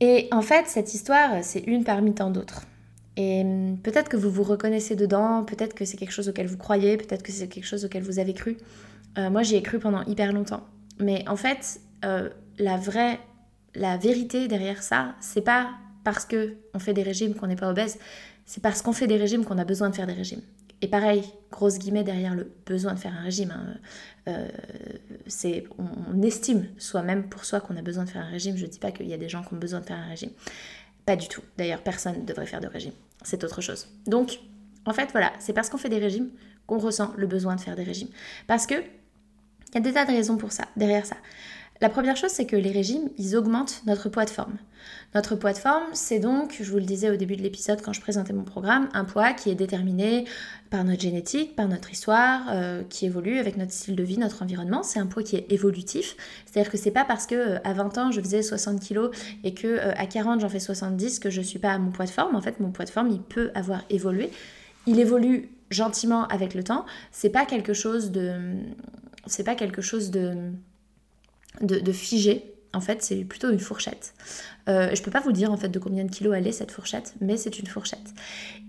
Et 0.00 0.26
en 0.32 0.40
fait, 0.40 0.68
cette 0.68 0.94
histoire, 0.94 1.42
c'est 1.42 1.60
une 1.60 1.84
parmi 1.84 2.14
tant 2.14 2.30
d'autres. 2.30 2.62
Et 3.16 3.42
hum, 3.42 3.78
peut-être 3.78 4.08
que 4.08 4.16
vous 4.16 4.30
vous 4.30 4.42
reconnaissez 4.42 4.96
dedans, 4.96 5.44
peut-être 5.44 5.74
que 5.74 5.84
c'est 5.84 5.96
quelque 5.96 6.12
chose 6.12 6.28
auquel 6.28 6.46
vous 6.46 6.58
croyez, 6.58 6.96
peut-être 6.96 7.22
que 7.22 7.32
c'est 7.32 7.48
quelque 7.48 7.66
chose 7.66 7.84
auquel 7.84 8.02
vous 8.02 8.18
avez 8.18 8.34
cru. 8.34 8.56
Euh, 9.18 9.30
moi, 9.30 9.42
j'y 9.42 9.56
ai 9.56 9.62
cru 9.62 9.78
pendant 9.78 10.02
hyper 10.04 10.32
longtemps. 10.32 10.64
Mais 10.98 11.26
en 11.28 11.36
fait, 11.36 11.80
euh, 12.04 12.28
la 12.58 12.76
vraie, 12.76 13.18
la 13.74 13.96
vérité 13.96 14.48
derrière 14.48 14.82
ça, 14.82 15.14
c'est 15.20 15.40
pas 15.40 15.70
parce 16.04 16.24
que 16.24 16.54
on 16.74 16.78
fait 16.78 16.94
des 16.94 17.02
régimes 17.02 17.34
qu'on 17.34 17.46
n'est 17.46 17.56
pas 17.56 17.70
obèse, 17.70 17.98
c'est 18.44 18.62
parce 18.62 18.82
qu'on 18.82 18.92
fait 18.92 19.06
des 19.06 19.16
régimes 19.16 19.44
qu'on 19.44 19.58
a 19.58 19.64
besoin 19.64 19.90
de 19.90 19.94
faire 19.94 20.06
des 20.06 20.12
régimes. 20.12 20.42
Et 20.82 20.88
pareil, 20.88 21.24
grosse 21.50 21.78
guillemets 21.78 22.04
derrière 22.04 22.34
le 22.34 22.52
besoin 22.66 22.94
de 22.94 22.98
faire 22.98 23.14
un 23.18 23.22
régime. 23.22 23.50
Hein. 23.50 23.78
Euh, 24.28 24.48
c'est, 25.26 25.64
on, 25.78 26.22
estime 26.22 26.66
soi-même 26.76 27.28
pour 27.28 27.44
soi 27.44 27.60
qu'on 27.60 27.76
a 27.76 27.82
besoin 27.82 28.04
de 28.04 28.10
faire 28.10 28.22
un 28.22 28.30
régime. 28.30 28.56
Je 28.56 28.66
ne 28.66 28.70
dis 28.70 28.78
pas 28.78 28.92
qu'il 28.92 29.06
y 29.06 29.14
a 29.14 29.18
des 29.18 29.28
gens 29.28 29.42
qui 29.42 29.54
ont 29.54 29.58
besoin 29.58 29.80
de 29.80 29.86
faire 29.86 29.96
un 29.96 30.08
régime. 30.08 30.30
Pas 31.06 31.16
du 31.16 31.28
tout. 31.28 31.42
D'ailleurs, 31.56 31.82
personne 31.82 32.20
ne 32.20 32.26
devrait 32.26 32.46
faire 32.46 32.60
de 32.60 32.66
régime 32.66 32.92
c'est 33.26 33.44
autre 33.44 33.60
chose. 33.60 33.88
Donc, 34.06 34.38
en 34.84 34.92
fait, 34.92 35.10
voilà, 35.12 35.32
c'est 35.38 35.52
parce 35.52 35.68
qu'on 35.68 35.78
fait 35.78 35.88
des 35.88 35.98
régimes 35.98 36.30
qu'on 36.66 36.78
ressent 36.78 37.12
le 37.16 37.26
besoin 37.26 37.56
de 37.56 37.60
faire 37.60 37.76
des 37.76 37.82
régimes. 37.82 38.08
Parce 38.46 38.66
que 38.66 38.74
il 38.74 39.74
y 39.74 39.78
a 39.78 39.80
des 39.80 39.92
tas 39.92 40.04
de 40.04 40.12
raisons 40.12 40.36
pour 40.36 40.52
ça, 40.52 40.64
derrière 40.76 41.04
ça. 41.04 41.16
La 41.80 41.90
première 41.90 42.16
chose, 42.16 42.30
c'est 42.30 42.46
que 42.46 42.56
les 42.56 42.70
régimes, 42.70 43.10
ils 43.18 43.36
augmentent 43.36 43.82
notre 43.86 44.08
poids 44.08 44.24
de 44.24 44.30
forme. 44.30 44.56
Notre 45.14 45.36
poids 45.36 45.52
de 45.52 45.58
forme, 45.58 45.84
c'est 45.92 46.18
donc, 46.18 46.56
je 46.60 46.70
vous 46.70 46.78
le 46.78 46.84
disais 46.84 47.10
au 47.10 47.16
début 47.16 47.36
de 47.36 47.42
l'épisode 47.42 47.82
quand 47.82 47.92
je 47.92 48.00
présentais 48.00 48.32
mon 48.32 48.44
programme, 48.44 48.88
un 48.94 49.04
poids 49.04 49.32
qui 49.32 49.50
est 49.50 49.54
déterminé 49.54 50.24
par 50.70 50.84
notre 50.84 51.02
génétique, 51.02 51.54
par 51.54 51.68
notre 51.68 51.90
histoire, 51.92 52.42
euh, 52.50 52.82
qui 52.88 53.04
évolue 53.04 53.38
avec 53.38 53.56
notre 53.56 53.72
style 53.72 53.94
de 53.94 54.02
vie, 54.02 54.16
notre 54.16 54.42
environnement. 54.42 54.82
C'est 54.82 54.98
un 54.98 55.06
poids 55.06 55.22
qui 55.22 55.36
est 55.36 55.52
évolutif. 55.52 56.16
C'est-à-dire 56.46 56.70
que 56.70 56.78
c'est 56.78 56.90
pas 56.90 57.04
parce 57.04 57.26
que 57.26 57.34
euh, 57.34 57.58
à 57.64 57.72
20 57.74 57.98
ans 57.98 58.10
je 58.10 58.20
faisais 58.20 58.42
60 58.42 58.80
kg 58.80 59.10
et 59.44 59.52
que 59.52 59.66
euh, 59.66 59.92
à 59.96 60.06
40 60.06 60.40
j'en 60.40 60.48
fais 60.48 60.60
70 60.60 61.18
que 61.18 61.30
je 61.30 61.42
suis 61.42 61.58
pas 61.58 61.72
à 61.72 61.78
mon 61.78 61.90
poids 61.90 62.06
de 62.06 62.10
forme. 62.10 62.36
En 62.36 62.40
fait, 62.40 62.58
mon 62.60 62.70
poids 62.70 62.84
de 62.84 62.90
forme, 62.90 63.08
il 63.10 63.20
peut 63.20 63.50
avoir 63.54 63.82
évolué. 63.90 64.30
Il 64.86 64.98
évolue 64.98 65.50
gentiment 65.70 66.26
avec 66.28 66.54
le 66.54 66.62
temps. 66.62 66.86
C'est 67.10 67.30
pas 67.30 67.44
quelque 67.44 67.74
chose 67.74 68.12
de, 68.12 68.56
c'est 69.26 69.44
pas 69.44 69.54
quelque 69.56 69.82
chose 69.82 70.10
de 70.10 70.52
de, 71.60 71.92
figer. 71.92 72.52
En 72.72 72.80
fait, 72.80 73.02
c'est 73.02 73.24
plutôt 73.24 73.50
une 73.50 73.58
fourchette. 73.58 74.14
Euh, 74.68 74.94
je 74.94 75.02
peux 75.02 75.10
pas 75.10 75.20
vous 75.20 75.32
dire 75.32 75.50
en 75.50 75.56
fait 75.56 75.68
de 75.68 75.78
combien 75.78 76.04
de 76.04 76.10
kilos 76.10 76.34
elle 76.36 76.46
est 76.46 76.52
cette 76.52 76.70
fourchette, 76.70 77.14
mais 77.20 77.36
c'est 77.36 77.58
une 77.58 77.66
fourchette. 77.66 78.12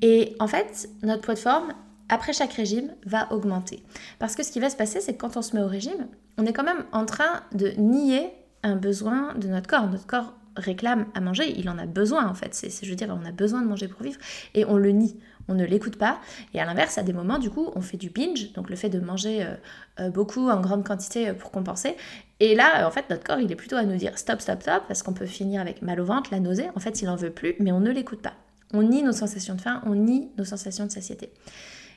Et 0.01 0.36
en 0.39 0.48
fait, 0.48 0.89
notre 1.03 1.22
poids 1.22 1.34
de 1.34 1.39
forme, 1.39 1.74
après 2.10 2.34
chaque 2.34 2.53
régime, 2.53 2.94
va 3.06 3.32
augmenter. 3.34 3.84
Parce 4.20 4.36
que 4.36 4.44
ce 4.44 4.51
qui 4.51 4.60
va 4.60 4.70
se 4.70 4.77
passer, 4.77 5.01
c'est 5.01 5.13
que 5.13 5.20
quand 5.20 5.36
on 5.36 5.41
se 5.41 5.56
met 5.56 5.62
au 5.62 5.67
régime, 5.67 6.08
on 6.38 6.46
est 6.46 6.53
quand 6.53 6.63
même 6.63 6.86
en 6.91 7.06
train 7.06 7.41
de 7.53 7.70
nier 7.77 8.32
un 8.63 8.75
besoin 8.75 9.34
de 9.36 9.48
notre 9.48 9.67
corps. 9.67 9.89
Notre 9.89 10.08
corps 10.08 10.34
réclame 10.56 11.06
à 11.13 11.22
manger, 11.22 11.53
il 11.58 11.70
en 11.70 11.77
a 11.77 11.86
besoin 11.86 12.27
en 12.27 12.34
fait. 12.34 12.53
C'est, 12.53 12.70
je 12.84 12.89
veux 12.89 12.96
dire, 12.96 13.10
on 13.10 13.25
a 13.25 13.32
besoin 13.32 13.62
de 13.62 13.67
manger 13.67 13.88
pour 13.88 14.03
vivre 14.03 14.20
et 14.53 14.65
on 14.65 14.77
le 14.77 14.91
nie 14.91 15.17
on 15.48 15.54
ne 15.54 15.66
l'écoute 15.66 15.98
pas. 15.98 16.20
Et 16.54 16.60
à 16.60 16.66
l'inverse, 16.66 16.98
à 16.98 17.04
des 17.04 17.13
moments, 17.13 17.39
du 17.39 17.50
coup, 17.50 17.70
on 17.75 17.82
fait 17.82 17.98
du 17.98 18.10
binge, 18.10 18.54
donc 18.54 18.70
le 18.70 18.75
fait 18.75 18.89
de 18.89 19.00
manger 19.00 19.44
euh, 19.44 19.56
euh, 20.00 20.10
beaucoup 20.10 20.50
en 20.50 20.60
grande 20.62 20.86
quantité 20.86 21.30
euh, 21.30 21.34
pour 21.34 21.51
compenser. 21.51 21.96
Et 22.39 22.56
là, 22.56 22.88
en 22.88 22.92
fait, 22.92 23.10
notre 23.10 23.24
corps, 23.24 23.39
il 23.39 23.51
est 23.51 23.56
plutôt 23.56 23.75
à 23.75 23.84
nous 23.84 23.96
dire 23.96 24.18
stop, 24.18 24.42
stop, 24.42 24.62
stop, 24.62 24.84
parce 24.88 25.04
qu'on 25.04 25.13
peut 25.13 25.25
finir 25.25 25.62
avec 25.62 25.82
mal 25.82 26.00
au 26.00 26.06
ventre, 26.06 26.30
la 26.32 26.39
nausée. 26.39 26.68
En 26.75 26.80
fait, 26.80 27.01
il 27.01 27.10
en 27.10 27.16
veut 27.16 27.32
plus, 27.32 27.56
mais 27.60 27.72
on 27.72 27.80
ne 27.80 27.92
l'écoute 27.92 28.22
pas. 28.22 28.34
On 28.74 28.84
nie 28.84 29.01
nos 29.04 29.13
sensations 29.13 29.56
de 29.56 29.62
faim, 29.62 29.82
on 29.86 29.96
nie 29.96 30.30
nos 30.38 30.44
sensations 30.44 30.86
de 30.86 30.92
satiété. 30.92 31.32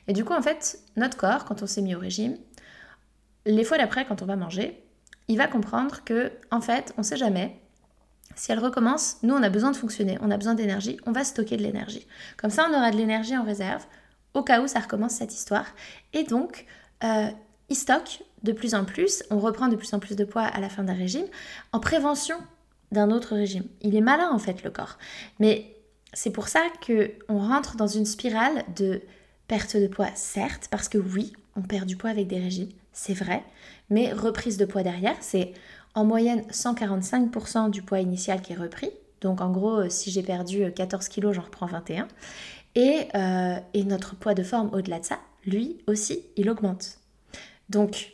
Et 0.07 0.13
du 0.13 0.23
coup, 0.23 0.33
en 0.33 0.41
fait, 0.41 0.79
notre 0.95 1.17
corps, 1.17 1.45
quand 1.45 1.61
on 1.61 1.67
s'est 1.67 1.81
mis 1.81 1.95
au 1.95 1.99
régime, 1.99 2.37
les 3.45 3.63
fois 3.63 3.77
d'après, 3.77 4.05
quand 4.05 4.21
on 4.21 4.25
va 4.25 4.35
manger, 4.35 4.83
il 5.27 5.37
va 5.37 5.47
comprendre 5.47 6.03
que, 6.03 6.31
en 6.49 6.61
fait, 6.61 6.93
on 6.97 7.03
sait 7.03 7.17
jamais 7.17 7.60
si 8.35 8.51
elle 8.51 8.59
recommence, 8.59 9.17
nous, 9.23 9.33
on 9.33 9.43
a 9.43 9.49
besoin 9.49 9.71
de 9.71 9.77
fonctionner, 9.77 10.17
on 10.21 10.31
a 10.31 10.37
besoin 10.37 10.53
d'énergie, 10.53 10.97
on 11.05 11.11
va 11.11 11.23
stocker 11.23 11.57
de 11.57 11.63
l'énergie. 11.63 12.07
Comme 12.37 12.51
ça, 12.51 12.67
on 12.69 12.73
aura 12.73 12.91
de 12.91 12.97
l'énergie 12.97 13.37
en 13.37 13.43
réserve 13.43 13.85
au 14.33 14.43
cas 14.43 14.61
où 14.61 14.67
ça 14.67 14.79
recommence 14.79 15.13
cette 15.13 15.33
histoire. 15.33 15.65
Et 16.13 16.23
donc, 16.23 16.65
euh, 17.03 17.27
il 17.69 17.75
stocke 17.75 18.23
de 18.43 18.51
plus 18.51 18.75
en 18.75 18.85
plus, 18.85 19.23
on 19.29 19.39
reprend 19.39 19.67
de 19.67 19.75
plus 19.75 19.93
en 19.93 19.99
plus 19.99 20.15
de 20.15 20.25
poids 20.25 20.43
à 20.43 20.59
la 20.59 20.69
fin 20.69 20.83
d'un 20.83 20.93
régime, 20.93 21.25
en 21.71 21.79
prévention 21.79 22.37
d'un 22.91 23.11
autre 23.11 23.35
régime. 23.35 23.65
Il 23.81 23.95
est 23.95 24.01
malin 24.01 24.29
en 24.31 24.39
fait, 24.39 24.63
le 24.63 24.71
corps. 24.71 24.97
Mais 25.39 25.75
c'est 26.13 26.31
pour 26.31 26.47
ça 26.47 26.61
qu'on 26.85 27.39
rentre 27.39 27.75
dans 27.75 27.87
une 27.87 28.05
spirale 28.05 28.63
de 28.75 29.01
perte 29.47 29.77
de 29.77 29.87
poids, 29.87 30.09
certes, 30.15 30.67
parce 30.71 30.89
que 30.89 30.97
oui, 30.97 31.33
on 31.55 31.61
perd 31.61 31.85
du 31.85 31.97
poids 31.97 32.09
avec 32.09 32.27
des 32.27 32.39
régimes, 32.39 32.69
c'est 32.93 33.13
vrai, 33.13 33.43
mais 33.89 34.11
reprise 34.13 34.57
de 34.57 34.65
poids 34.65 34.83
derrière, 34.83 35.15
c'est 35.19 35.53
en 35.95 36.05
moyenne 36.05 36.41
145% 36.51 37.69
du 37.69 37.81
poids 37.81 37.99
initial 37.99 38.41
qui 38.41 38.53
est 38.53 38.57
repris. 38.57 38.91
Donc 39.21 39.41
en 39.41 39.51
gros, 39.51 39.81
euh, 39.81 39.89
si 39.89 40.11
j'ai 40.11 40.23
perdu 40.23 40.71
14 40.73 41.05
euh, 41.05 41.09
kg, 41.09 41.31
j'en 41.31 41.43
reprends 41.43 41.67
21. 41.67 42.07
Et, 42.75 43.07
euh, 43.15 43.57
et 43.73 43.83
notre 43.83 44.15
poids 44.15 44.33
de 44.33 44.43
forme 44.43 44.69
au-delà 44.73 44.99
de 44.99 45.05
ça, 45.05 45.19
lui 45.45 45.79
aussi, 45.87 46.25
il 46.37 46.49
augmente. 46.49 46.99
Donc 47.69 48.13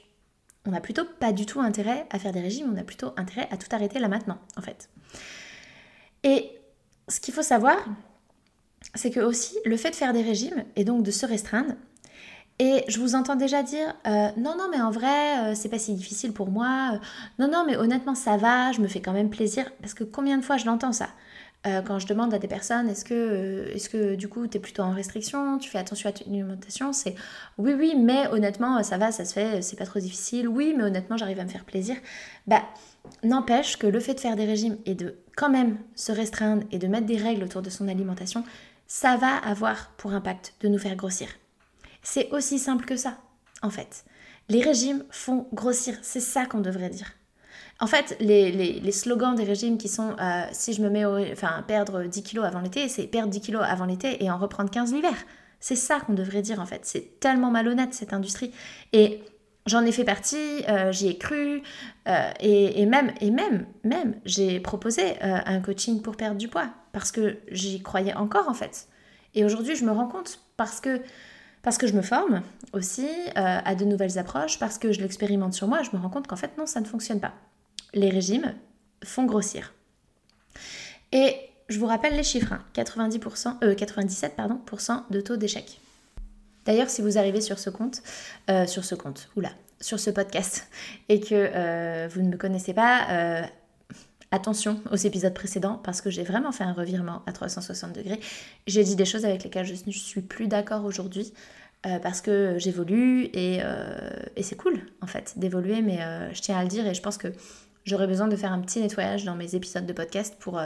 on 0.65 0.72
n'a 0.72 0.81
plutôt 0.81 1.05
pas 1.05 1.31
du 1.31 1.46
tout 1.46 1.62
intérêt 1.62 2.05
à 2.10 2.19
faire 2.19 2.34
des 2.34 2.41
régimes, 2.41 2.72
on 2.74 2.77
a 2.77 2.84
plutôt 2.84 3.13
intérêt 3.15 3.48
à 3.51 3.57
tout 3.57 3.67
arrêter 3.72 4.00
là 4.00 4.10
maintenant, 4.10 4.38
en 4.57 4.62
fait. 4.62 4.89
Et 6.24 6.51
ce 7.07 7.19
qu'il 7.22 7.34
faut 7.34 7.41
savoir, 7.43 7.77
c'est 8.93 9.12
que 9.12 9.22
aussi 9.22 9.57
le 9.65 9.77
fait 9.77 9.91
de 9.91 9.96
faire 9.96 10.12
des 10.12 10.22
régimes 10.22 10.65
et 10.75 10.84
donc 10.84 11.03
de 11.03 11.12
se 11.12 11.25
restreindre, 11.25 11.74
et 12.60 12.84
je 12.88 13.00
vous 13.00 13.14
entends 13.14 13.36
déjà 13.36 13.62
dire 13.62 13.94
euh, 14.08 14.30
non, 14.38 14.56
non, 14.58 14.68
mais 14.72 14.82
en 14.82 14.90
vrai, 14.90 15.52
euh, 15.52 15.56
c'est 15.56 15.70
pas 15.70 15.78
si 15.78 15.94
difficile 15.94 16.34
pour 16.34 16.50
moi. 16.50 16.94
Euh, 16.94 16.98
non, 17.38 17.48
non, 17.50 17.64
mais 17.66 17.78
honnêtement, 17.78 18.16
ça 18.16 18.38
va, 18.38 18.72
je 18.72 18.82
me 18.82 18.88
fais 18.88 19.00
quand 19.00 19.14
même 19.14 19.30
plaisir. 19.30 19.70
Parce 19.82 19.94
que 19.94 20.04
combien 20.04 20.38
de 20.38 20.44
fois 20.44 20.58
je 20.58 20.66
l'entends 20.66 20.94
ça? 20.94 21.10
Quand 21.86 22.00
je 22.00 22.08
demande 22.08 22.34
à 22.34 22.40
des 22.40 22.48
personnes 22.48 22.88
est-ce 22.88 23.04
que, 23.04 23.70
est 23.74 23.92
que 23.92 24.16
du 24.16 24.30
coup, 24.30 24.48
tu 24.48 24.56
es 24.56 24.60
plutôt 24.62 24.84
en 24.84 24.92
restriction, 24.92 25.58
tu 25.58 25.70
fais 25.70 25.78
attention 25.80 26.08
à 26.08 26.14
ton 26.14 26.24
alimentation? 26.26 26.94
C'est 26.94 27.14
oui, 27.58 27.74
oui, 27.78 27.94
mais 27.98 28.26
honnêtement, 28.28 28.82
ça 28.84 28.98
va, 28.98 29.12
ça 29.12 29.26
se 29.26 29.34
fait, 29.34 29.62
c'est 29.62 29.76
pas 29.76 29.86
trop 29.86 30.00
difficile. 30.00 30.48
Oui, 30.48 30.74
mais 30.78 30.84
honnêtement, 30.86 31.18
j'arrive 31.18 31.42
à 31.42 31.44
me 31.44 31.50
faire 31.50 31.66
plaisir. 31.66 31.98
Bah, 32.46 32.62
n'empêche 33.22 33.78
que 33.78 33.86
le 33.86 34.00
fait 34.00 34.14
de 34.14 34.22
faire 34.22 34.38
des 34.38 34.46
régimes 34.46 34.78
et 34.86 34.96
de 34.96 35.18
quand 35.36 35.50
même 35.50 35.78
se 35.94 36.14
restreindre 36.14 36.64
et 36.72 36.78
de 36.78 36.88
mettre 36.88 37.06
des 37.06 37.18
règles 37.18 37.44
autour 37.44 37.62
de 37.62 37.70
son 37.70 37.90
alimentation, 37.90 38.46
ça 38.88 39.18
va 39.18 39.36
avoir 39.36 39.90
pour 39.98 40.14
impact 40.14 40.54
de 40.62 40.70
nous 40.70 40.80
faire 40.80 40.96
grossir. 40.96 41.28
C'est 42.10 42.30
aussi 42.32 42.58
simple 42.58 42.86
que 42.86 42.96
ça, 42.96 43.18
en 43.62 43.70
fait. 43.70 44.06
Les 44.48 44.62
régimes 44.62 45.04
font 45.10 45.46
grossir, 45.52 45.98
c'est 46.04 46.22
ça 46.22 46.46
qu'on 46.46 46.62
devrait 46.62 46.90
dire. 46.90 47.12
En 47.82 47.88
fait, 47.88 48.16
les, 48.22 48.92
slogans 48.94 49.36
des 49.36 49.44
régimes 49.44 49.78
qui 49.78 49.90
sont 49.90 50.16
euh, 50.18 50.44
si 50.54 50.72
je 50.72 50.82
me 50.82 50.90
mets 50.90 51.04
au, 51.04 51.18
enfin, 51.18 51.66
perdre 51.68 52.06
10 52.06 52.24
kilos 52.24 52.46
avant 52.46 52.62
l'été, 52.62 52.88
c'est 52.88 53.08
perdre 53.08 53.30
10 53.30 53.42
kilos 53.42 53.62
avant 53.68 53.84
l'été 53.84 54.24
et 54.24 54.32
en 54.32 54.38
reprendre 54.38 54.72
15 54.72 54.94
l'hiver. 54.94 55.16
C'est 55.60 55.76
ça 55.76 56.00
qu'on 56.00 56.14
devrait 56.14 56.42
dire 56.42 56.62
en 56.62 56.66
fait. 56.66 56.86
C'est 56.86 57.20
tellement 57.20 57.52
malhonnête 57.52 57.94
cette 57.94 58.14
industrie. 58.14 58.54
Et 58.94 59.22
j'en 59.66 59.84
ai 59.84 59.92
fait 59.92 60.06
partie, 60.06 60.64
euh, 60.70 60.94
j'y 60.94 61.10
ai 61.10 61.18
cru, 61.18 61.62
euh, 62.08 62.32
et, 62.40 62.86
même, 62.86 63.12
et 63.20 63.32
même, 63.32 63.66
même, 63.84 64.16
j'ai 64.24 64.62
proposé 64.62 65.22
un 65.22 65.60
coaching 65.60 66.02
pour 66.02 66.16
perdre 66.16 66.38
du 66.38 66.48
poids 66.48 66.70
parce 66.94 67.12
que 67.12 67.36
j'y 67.52 67.82
croyais 67.82 68.14
encore 68.14 68.48
en 68.48 68.54
fait. 68.54 68.88
Et 69.36 69.44
aujourd'hui, 69.44 69.76
je 69.76 69.84
me 69.84 69.92
rends 69.92 70.08
compte 70.08 70.40
parce 70.56 70.80
que 70.80 71.02
parce 71.68 71.78
que 71.78 71.86
je 71.86 71.92
me 71.92 72.02
forme 72.02 72.44
aussi 72.72 73.06
euh, 73.06 73.60
à 73.66 73.76
de 73.76 73.84
nouvelles 73.84 74.18
approches, 74.18 74.58
parce 74.58 74.78
que 74.78 74.94
je 74.94 75.02
l'expérimente 75.02 75.54
sur 75.54 75.68
moi, 75.68 75.82
je 75.84 75.90
me 75.92 76.02
rends 76.02 76.08
compte 76.08 76.26
qu'en 76.26 76.38
fait 76.38 76.58
non, 76.58 76.66
ça 76.66 76.80
ne 76.80 76.86
fonctionne 76.86 77.20
pas. 77.20 77.34
Les 77.94 78.10
régimes 78.10 78.54
font 79.04 79.26
grossir. 79.26 79.74
Et 81.12 81.36
je 81.68 81.78
vous 81.78 81.86
rappelle 81.86 82.16
les 82.16 82.24
chiffres, 82.24 82.54
90%, 82.74 83.60
97% 83.60 84.30
pardon, 84.30 84.62
de 85.10 85.20
taux 85.20 85.36
d'échec. 85.36 85.82
D'ailleurs, 86.64 86.90
si 86.90 87.02
vous 87.02 87.18
arrivez 87.18 87.42
sur 87.42 87.60
ce 87.60 87.70
compte, 87.70 88.02
euh, 88.50 88.66
sur 88.66 88.86
ce 88.86 88.96
compte, 88.96 89.28
oula, 89.36 89.52
sur 89.82 90.00
ce 90.00 90.10
podcast, 90.10 90.70
et 91.10 91.20
que 91.20 91.34
euh, 91.34 92.08
vous 92.10 92.22
ne 92.22 92.30
me 92.30 92.38
connaissez 92.38 92.74
pas, 92.74 93.50
attention 94.31 94.81
aux 94.91 94.96
épisodes 94.96 95.34
précédents 95.34 95.79
parce 95.84 96.01
que 96.01 96.10
j'ai 96.10 96.24
vraiment 96.24 96.51
fait 96.51 96.63
un 96.63 96.74
revirement 96.74 97.22
à 97.25 97.31
360 97.31 97.93
degrés. 97.93 98.19
J'ai 98.67 98.84
dit 98.84 98.96
des 98.96 99.05
choses 99.05 99.25
avec 99.25 99.43
lesquelles 99.43 99.65
je 99.65 99.74
ne 99.86 99.91
suis 99.91 100.22
plus 100.22 100.48
d'accord 100.48 100.86
aujourd'hui 100.86 101.34
euh, 101.86 102.00
parce 102.00 102.22
que 102.22 102.55
j'évolue 102.57 103.29
euh, 103.36 104.10
et, 104.36 104.43
c'est 104.43 104.55
cool 104.55 104.81
en 105.01 105.07
fait 105.07 105.34
d'évoluer, 105.38 105.81
mais 105.81 106.01
euh, 106.01 106.34
je 106.34 106.41
tiens 106.41 106.57
à 106.57 106.63
le 106.63 106.67
dire 106.67 106.88
et 106.88 106.93
je 106.93 107.01
pense 107.01 107.17
que 107.17 107.27
j'aurais 107.86 108.07
besoin 108.07 108.27
de 108.27 108.36
faire 108.36 108.51
un 108.51 108.60
petit 108.60 108.81
nettoyage 108.81 109.25
dans 109.25 109.36
mes 109.36 109.55
épisodes 109.55 109.86
de 109.86 109.93
podcast 109.93 110.36
pour 110.39 110.60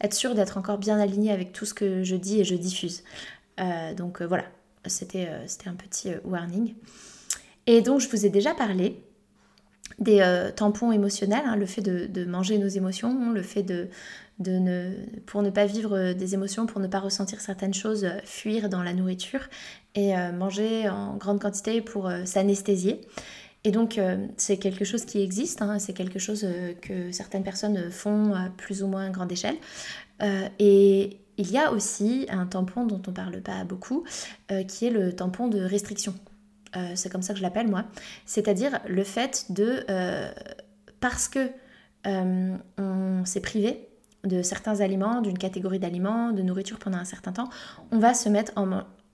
être 0.00 0.14
sûre 0.14 0.34
d'être 0.34 0.56
encore 0.56 0.78
bien 0.78 0.98
alignée 0.98 1.32
avec 1.32 1.52
tout 1.52 1.66
ce 1.66 1.74
que 1.74 2.04
je 2.04 2.16
dis 2.16 2.40
et 2.40 2.44
je 2.44 2.54
diffuse. 2.54 3.02
donc 3.96 4.22
voilà, 4.22 4.44
c'était 4.86 5.28
un 5.66 5.74
petit 5.74 6.12
warning. 6.24 6.74
Et 7.66 7.82
donc 7.82 8.00
je 8.00 8.08
vous 8.08 8.24
ai 8.24 8.30
déjà 8.30 8.54
parlé 8.54 9.02
des 9.98 10.20
euh, 10.20 10.50
tampons 10.50 10.92
émotionnels, 10.92 11.44
hein, 11.46 11.56
le 11.56 11.66
fait 11.66 11.82
de, 11.82 12.24
manger 12.24 12.58
nos 12.58 12.68
émotions, 12.68 13.32
le 13.32 13.42
fait 13.42 13.62
de, 13.62 13.88
ne, 14.38 14.92
pour 15.26 15.42
ne 15.42 15.50
pas 15.50 15.66
vivre 15.66 15.96
euh, 15.96 16.14
des 16.14 16.34
émotions, 16.34 16.66
pour 16.66 16.80
ne 16.80 16.86
pas 16.86 17.00
ressentir 17.00 17.40
certaines 17.40 17.74
choses, 17.74 18.04
euh, 18.04 18.18
fuir 18.24 18.68
dans 18.68 18.82
la 18.82 18.94
nourriture 18.94 19.48
et 19.94 20.14
manger 20.32 20.88
en 20.88 21.18
grande 21.18 21.38
quantité 21.38 21.82
pour 21.82 22.10
s'anesthésier. 22.24 23.02
Et 23.64 23.70
donc 23.72 24.00
c'est 24.38 24.56
quelque 24.56 24.86
chose 24.86 25.04
qui 25.04 25.20
existe, 25.20 25.60
hein, 25.60 25.78
c'est 25.78 25.92
quelque 25.92 26.18
chose 26.18 26.46
que 26.80 27.12
certaines 27.12 27.42
personnes 27.42 27.90
font 27.90 28.32
à 28.32 28.48
plus 28.48 28.82
ou 28.82 28.86
moins 28.86 29.10
grande 29.10 29.30
échelle. 29.30 29.56
et 30.58 31.18
il 31.36 31.50
y 31.50 31.58
a 31.58 31.72
aussi 31.72 32.24
un 32.30 32.46
tampon 32.46 32.86
dont 32.86 33.02
on 33.06 33.12
parle 33.12 33.42
pas 33.42 33.64
beaucoup, 33.64 34.04
qui 34.66 34.86
est 34.86 34.90
le 34.90 35.12
tampon 35.12 35.48
de 35.48 35.60
restriction. 35.60 36.14
Euh, 36.76 36.92
c'est 36.94 37.10
comme 37.10 37.22
ça 37.22 37.32
que 37.32 37.38
je 37.38 37.42
l'appelle 37.42 37.68
moi, 37.68 37.84
c'est-à-dire 38.24 38.80
le 38.88 39.04
fait 39.04 39.46
de, 39.50 39.84
euh, 39.90 40.30
parce 41.00 41.28
que 41.28 41.50
euh, 42.06 42.56
on 42.78 43.24
s'est 43.24 43.40
privé 43.40 43.88
de 44.24 44.42
certains 44.42 44.80
aliments, 44.80 45.20
d'une 45.20 45.38
catégorie 45.38 45.78
d'aliments, 45.78 46.32
de 46.32 46.42
nourriture 46.42 46.78
pendant 46.78 46.98
un 46.98 47.04
certain 47.04 47.32
temps, 47.32 47.48
on 47.90 47.98
va 47.98 48.14
se 48.14 48.28
mettre 48.28 48.52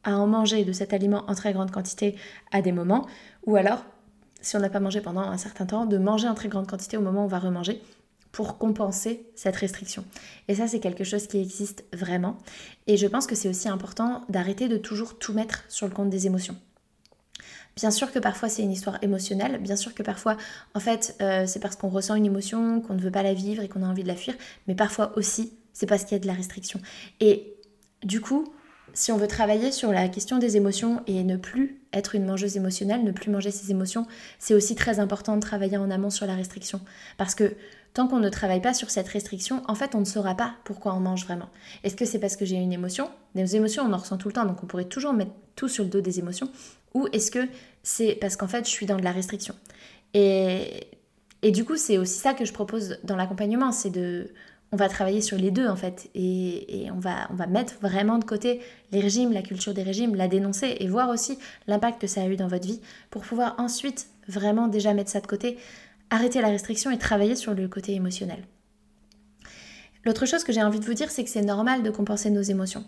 à 0.05 0.19
en 0.19 0.27
manger 0.27 0.65
de 0.65 0.73
cet 0.73 0.93
aliment 0.93 1.25
en 1.29 1.35
très 1.35 1.53
grande 1.53 1.71
quantité 1.71 2.17
à 2.53 2.63
des 2.63 2.73
moments, 2.73 3.07
ou 3.47 3.57
alors, 3.57 3.85
si 4.41 4.57
on 4.57 4.61
n'a 4.61 4.69
pas 4.69 4.81
mangé 4.81 5.01
pendant 5.01 5.23
un 5.23 5.39
certain 5.39 5.67
temps, 5.67 5.87
de 5.87 5.99
manger 5.99 6.29
en 6.29 6.35
très 6.35 6.49
grande 6.49 6.69
quantité 6.69 6.97
au 6.97 7.01
moment 7.01 7.23
où 7.23 7.25
on 7.25 7.29
va 7.29 7.39
remanger 7.39 7.83
pour 8.31 8.59
compenser 8.59 9.27
cette 9.35 9.57
restriction. 9.57 10.05
Et 10.47 10.55
ça, 10.55 10.69
c'est 10.69 10.81
quelque 10.81 11.05
chose 11.05 11.27
qui 11.27 11.39
existe 11.39 11.85
vraiment. 11.93 12.37
Et 12.87 12.97
je 12.97 13.07
pense 13.07 13.27
que 13.27 13.35
c'est 13.35 13.49
aussi 13.49 13.69
important 13.69 14.23
d'arrêter 14.29 14.69
de 14.69 14.77
toujours 14.77 15.19
tout 15.19 15.33
mettre 15.33 15.65
sur 15.69 15.89
le 15.89 15.95
compte 15.95 16.11
des 16.11 16.27
émotions. 16.27 16.57
Bien 17.79 17.93
sûr 17.93 18.11
que 18.11 18.19
parfois 18.19 18.49
c'est 18.49 18.63
une 18.63 18.73
histoire 18.73 18.99
émotionnelle, 19.03 19.59
bien 19.59 19.77
sûr 19.77 19.95
que 19.95 20.03
parfois 20.03 20.37
en 20.75 20.81
fait 20.81 21.15
euh, 21.23 21.47
c'est 21.47 21.61
parce 21.61 21.77
qu'on 21.77 21.91
ressent 21.91 22.17
une 22.17 22.27
émotion, 22.27 22.81
qu'on 22.81 22.95
ne 22.95 23.01
veut 23.01 23.13
pas 23.13 23.23
la 23.23 23.35
vivre 23.35 23.63
et 23.63 23.69
qu'on 23.69 23.85
a 23.85 23.87
envie 23.87 24.03
de 24.03 24.09
la 24.09 24.17
fuir, 24.17 24.35
mais 24.67 24.75
parfois 24.75 25.17
aussi 25.17 25.53
c'est 25.73 25.87
parce 25.87 26.03
qu'il 26.03 26.15
y 26.15 26.17
a 26.17 26.19
de 26.19 26.27
la 26.27 26.33
restriction. 26.33 26.81
Et 27.21 27.55
du 28.03 28.21
coup, 28.21 28.53
si 28.95 29.13
on 29.13 29.17
veut 29.17 29.29
travailler 29.29 29.71
sur 29.71 29.93
la 29.93 30.09
question 30.09 30.39
des 30.39 30.57
émotions 30.57 31.05
et 31.07 31.23
ne 31.23 31.37
plus 31.37 31.81
être 31.93 32.17
une 32.17 32.27
mangeuse 32.27 32.57
émotionnelle, 32.57 33.05
ne 33.05 33.13
plus 33.13 33.31
manger 33.31 33.53
ses 33.53 33.71
émotions, 33.71 34.09
c'est 34.41 34.55
aussi 34.55 34.75
très 34.75 34.99
important 34.99 35.37
de 35.37 35.41
travailler 35.41 35.77
en 35.77 35.89
amont 35.89 36.11
sur 36.11 36.27
la 36.27 36.35
restriction. 36.35 36.81
Parce 37.17 37.37
que 37.37 37.55
tant 37.95 38.09
qu'on 38.09 38.19
ne 38.19 38.29
travaille 38.29 38.61
pas 38.61 38.75
sur 38.75 38.91
cette 38.91 39.07
restriction, 39.07 39.63
en 39.69 39.77
fait, 39.77 39.95
on 39.95 40.01
ne 40.01 40.05
saura 40.05 40.35
pas 40.35 40.55
pourquoi 40.65 40.95
on 40.95 41.01
mange 41.01 41.25
vraiment. 41.25 41.49
Est-ce 41.85 41.95
que 41.95 42.05
c'est 42.05 42.19
parce 42.19 42.35
que 42.35 42.45
j'ai 42.45 42.57
une 42.57 42.73
émotion? 42.73 43.09
Des 43.37 43.55
émotions, 43.55 43.85
on 43.85 43.93
en 43.93 43.99
ressent 43.99 44.17
tout 44.17 44.29
le 44.29 44.35
temps, 44.35 44.47
donc 44.47 44.65
on 44.65 44.67
pourrait 44.67 44.85
toujours 44.85 45.13
mettre 45.13 45.31
tout 45.59 45.69
sur 45.69 45.85
le 45.85 45.91
dos 45.91 46.01
des 46.01 46.19
émotions. 46.19 46.51
Ou 46.95 47.09
est-ce 47.13 47.31
que 47.31 47.47
c'est 47.83 48.17
parce 48.21 48.37
qu'en 48.37 48.49
fait, 48.49 48.65
je 48.65 48.71
suis 48.71 48.87
dans 48.87 48.97
de 48.97 49.05
la 49.05 49.13
restriction? 49.13 49.55
Et, 50.15 50.87
et 51.43 51.51
du 51.51 51.65
coup, 51.65 51.77
c'est 51.77 51.99
aussi 51.99 52.19
ça 52.19 52.33
que 52.33 52.45
je 52.45 52.53
propose 52.53 52.99
dans 53.05 53.17
l'accompagnement, 53.17 53.73
c'est 53.73 53.91
de 53.91 54.33
on 54.71 54.77
va 54.77 54.89
travailler 54.89 55.23
sur 55.23 55.39
les 55.39 55.51
deux 55.51 55.67
en 55.67 55.77
fait 55.77 56.11
et, 56.15 56.89
on, 56.95 56.99
va, 56.99 57.27
on 57.31 57.35
va 57.35 57.47
mettre 57.47 57.75
vraiment 57.81 58.19
de 58.19 58.25
côté 58.25 58.61
les 58.93 59.01
régimes, 59.01 59.33
la 59.33 59.41
culture 59.41 59.73
des 59.73 59.83
régimes, 59.83 60.15
la 60.15 60.29
dénoncer 60.29 60.77
et 60.79 60.87
voir 60.89 61.09
aussi 61.09 61.39
l'impact 61.67 62.01
que 62.01 62.07
ça 62.07 62.23
a 62.23 62.27
eu 62.27 62.37
dans 62.37 62.49
votre 62.49 62.67
vie 62.67 62.81
pour 63.11 63.23
pouvoir 63.23 63.55
ensuite 63.59 64.09
vraiment 64.27 64.69
déjà 64.69 64.93
mettre 64.93 65.11
ça 65.11 65.21
de 65.21 65.27
côté, 65.27 65.57
arrêter 66.11 66.43
la 66.43 66.49
restriction 66.49 66.91
et 66.91 66.99
travailler 66.99 67.35
sur 67.35 67.55
le 67.55 67.67
côté 67.67 67.95
émotionnel. 67.95 68.45
L'autre 70.05 70.27
chose 70.27 70.45
que 70.45 70.53
j'ai 70.53 70.63
envie 70.63 70.81
de 70.81 70.85
vous 70.85 70.95
dire, 70.95 71.11
c'est 71.11 71.25
que 71.25 71.31
c'est 71.31 71.43
normal 71.43 71.83
de 71.83 71.91
compenser 71.91 72.31
nos 72.31 72.43
émotions. 72.43 72.85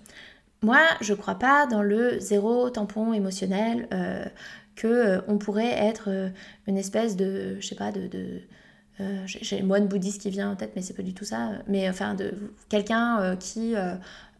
Moi, 0.62 0.80
je 1.00 1.14
crois 1.14 1.36
pas 1.36 1.66
dans 1.66 1.82
le 1.82 2.18
zéro 2.20 2.68
tampon 2.70 3.14
émotionnel, 3.14 3.88
euh, 3.92 4.24
que 4.76 4.86
euh, 4.86 5.20
on 5.28 5.38
pourrait 5.38 5.70
être 5.70 6.08
euh, 6.08 6.28
une 6.66 6.76
espèce 6.76 7.16
de, 7.16 7.56
je 7.60 7.66
sais 7.66 7.74
pas, 7.74 7.92
de 7.92 8.42
euh, 9.00 9.22
j'ai 9.26 9.58
le 9.58 9.66
moine 9.66 9.86
bouddhiste 9.86 10.20
qui 10.20 10.30
vient 10.30 10.50
en 10.50 10.56
tête, 10.56 10.72
mais 10.76 10.82
c'est 10.82 10.94
pas 10.94 11.02
du 11.02 11.14
tout 11.14 11.24
ça. 11.24 11.52
Mais 11.66 11.88
enfin, 11.88 12.14
de 12.14 12.32
quelqu'un 12.68 13.20
euh, 13.20 13.36
qui 13.36 13.74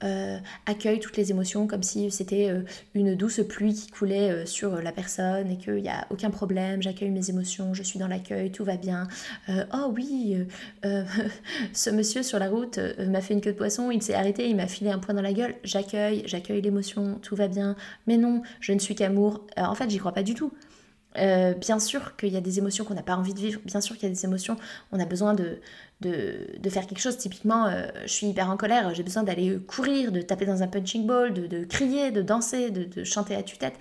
euh, 0.02 0.38
accueille 0.66 1.00
toutes 1.00 1.16
les 1.16 1.30
émotions 1.30 1.66
comme 1.66 1.82
si 1.82 2.10
c'était 2.10 2.50
une 2.94 3.14
douce 3.14 3.40
pluie 3.46 3.74
qui 3.74 3.90
coulait 3.90 4.46
sur 4.46 4.80
la 4.80 4.92
personne 4.92 5.50
et 5.50 5.56
qu'il 5.56 5.74
n'y 5.74 5.88
a 5.88 6.06
aucun 6.10 6.30
problème, 6.30 6.80
j'accueille 6.80 7.10
mes 7.10 7.28
émotions, 7.28 7.74
je 7.74 7.82
suis 7.82 7.98
dans 7.98 8.08
l'accueil, 8.08 8.50
tout 8.50 8.64
va 8.64 8.78
bien. 8.78 9.08
oh 9.74 9.92
oui, 9.94 10.38
ce 11.74 11.90
monsieur 11.90 12.22
sur 12.22 12.38
la 12.38 12.48
route 12.48 12.78
m'a 12.98 13.20
fait 13.20 13.34
une 13.34 13.42
queue 13.42 13.52
de 13.52 13.58
poisson, 13.58 13.90
il 13.90 14.02
s'est 14.02 14.14
arrêté, 14.14 14.48
il 14.48 14.56
m'a 14.56 14.68
filé 14.68 14.90
un 14.90 14.98
point 14.98 15.14
dans 15.14 15.20
la 15.20 15.34
gueule, 15.34 15.54
j'accueille, 15.64 16.22
j'accueille 16.24 16.62
l'émotion, 16.62 17.18
tout 17.20 17.36
va 17.36 17.48
bien. 17.48 17.76
Mais 18.06 18.16
non, 18.16 18.40
je 18.60 18.72
ne 18.72 18.78
suis 18.78 18.94
qu'amour. 18.94 19.46
en 19.58 19.74
fait, 19.74 19.90
j'y 19.90 19.98
crois 19.98 20.12
pas 20.12 20.22
du 20.22 20.32
tout. 20.32 20.50
Euh, 21.18 21.54
bien 21.54 21.80
sûr 21.80 22.16
qu'il 22.16 22.32
y 22.32 22.36
a 22.36 22.40
des 22.40 22.58
émotions 22.58 22.84
qu'on 22.84 22.94
n'a 22.94 23.02
pas 23.02 23.16
envie 23.16 23.34
de 23.34 23.40
vivre, 23.40 23.60
bien 23.64 23.80
sûr 23.80 23.96
qu'il 23.96 24.08
y 24.08 24.12
a 24.12 24.14
des 24.14 24.24
émotions, 24.24 24.56
on 24.92 25.00
a 25.00 25.04
besoin 25.04 25.34
de, 25.34 25.58
de, 26.00 26.70
faire 26.70 26.86
quelque 26.86 27.00
chose. 27.00 27.16
Typiquement, 27.18 27.66
euh, 27.66 27.88
je 28.02 28.12
suis 28.12 28.28
hyper 28.28 28.48
en 28.48 28.56
colère, 28.56 28.94
j'ai 28.94 29.02
besoin 29.02 29.22
d'aller 29.22 29.58
courir, 29.58 30.12
de 30.12 30.20
taper 30.20 30.46
dans 30.46 30.62
un 30.62 30.68
punching 30.68 31.06
ball, 31.06 31.32
de, 31.32 31.64
crier, 31.64 32.10
de 32.12 32.22
danser, 32.22 32.70
de, 32.70 33.04
chanter 33.04 33.34
à 33.34 33.42
tue-tête. 33.42 33.74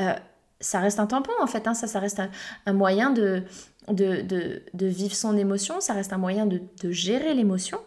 Euh, 0.00 0.14
ça 0.60 0.80
reste 0.80 1.00
un 1.00 1.06
tampon 1.06 1.32
en 1.40 1.46
fait, 1.46 1.66
hein, 1.66 1.74
ça, 1.74 1.86
ça 1.86 1.98
reste 1.98 2.22
un, 2.66 2.72
moyen 2.72 3.10
de, 3.10 3.42
de, 3.88 4.86
vivre 4.86 5.14
son 5.14 5.36
émotion, 5.36 5.80
ça 5.80 5.92
reste 5.92 6.12
un 6.12 6.18
moyen 6.18 6.46
de, 6.46 6.60
gérer 6.90 7.34
l'émotion. 7.34 7.78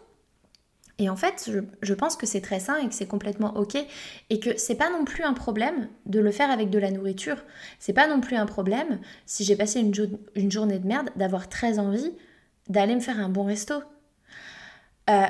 Et 1.00 1.08
en 1.08 1.16
fait, 1.16 1.50
je, 1.80 1.94
pense 1.94 2.14
que 2.14 2.26
c'est 2.26 2.42
très 2.42 2.60
sain 2.60 2.76
et 2.76 2.86
que 2.86 2.94
c'est 2.94 3.06
complètement 3.06 3.56
ok 3.56 3.74
et 4.28 4.38
que 4.38 4.58
c'est 4.58 4.74
pas 4.74 4.90
non 4.90 5.06
plus 5.06 5.24
un 5.24 5.32
problème 5.32 5.88
de 6.04 6.20
le 6.20 6.30
faire 6.30 6.50
avec 6.50 6.68
de 6.68 6.78
la 6.78 6.90
nourriture. 6.90 7.38
C'est 7.78 7.94
pas 7.94 8.06
non 8.06 8.20
plus 8.20 8.36
un 8.36 8.44
problème 8.44 9.00
si 9.24 9.42
j'ai 9.42 9.56
passé 9.56 9.80
une, 9.80 10.50
journée 10.50 10.78
de 10.78 10.86
merde 10.86 11.08
d'avoir 11.16 11.48
très 11.48 11.78
envie 11.78 12.12
d'aller 12.68 12.94
me 12.94 13.00
faire 13.00 13.18
un 13.18 13.30
bon 13.30 13.44
resto. 13.44 13.76
Euh, 15.08 15.26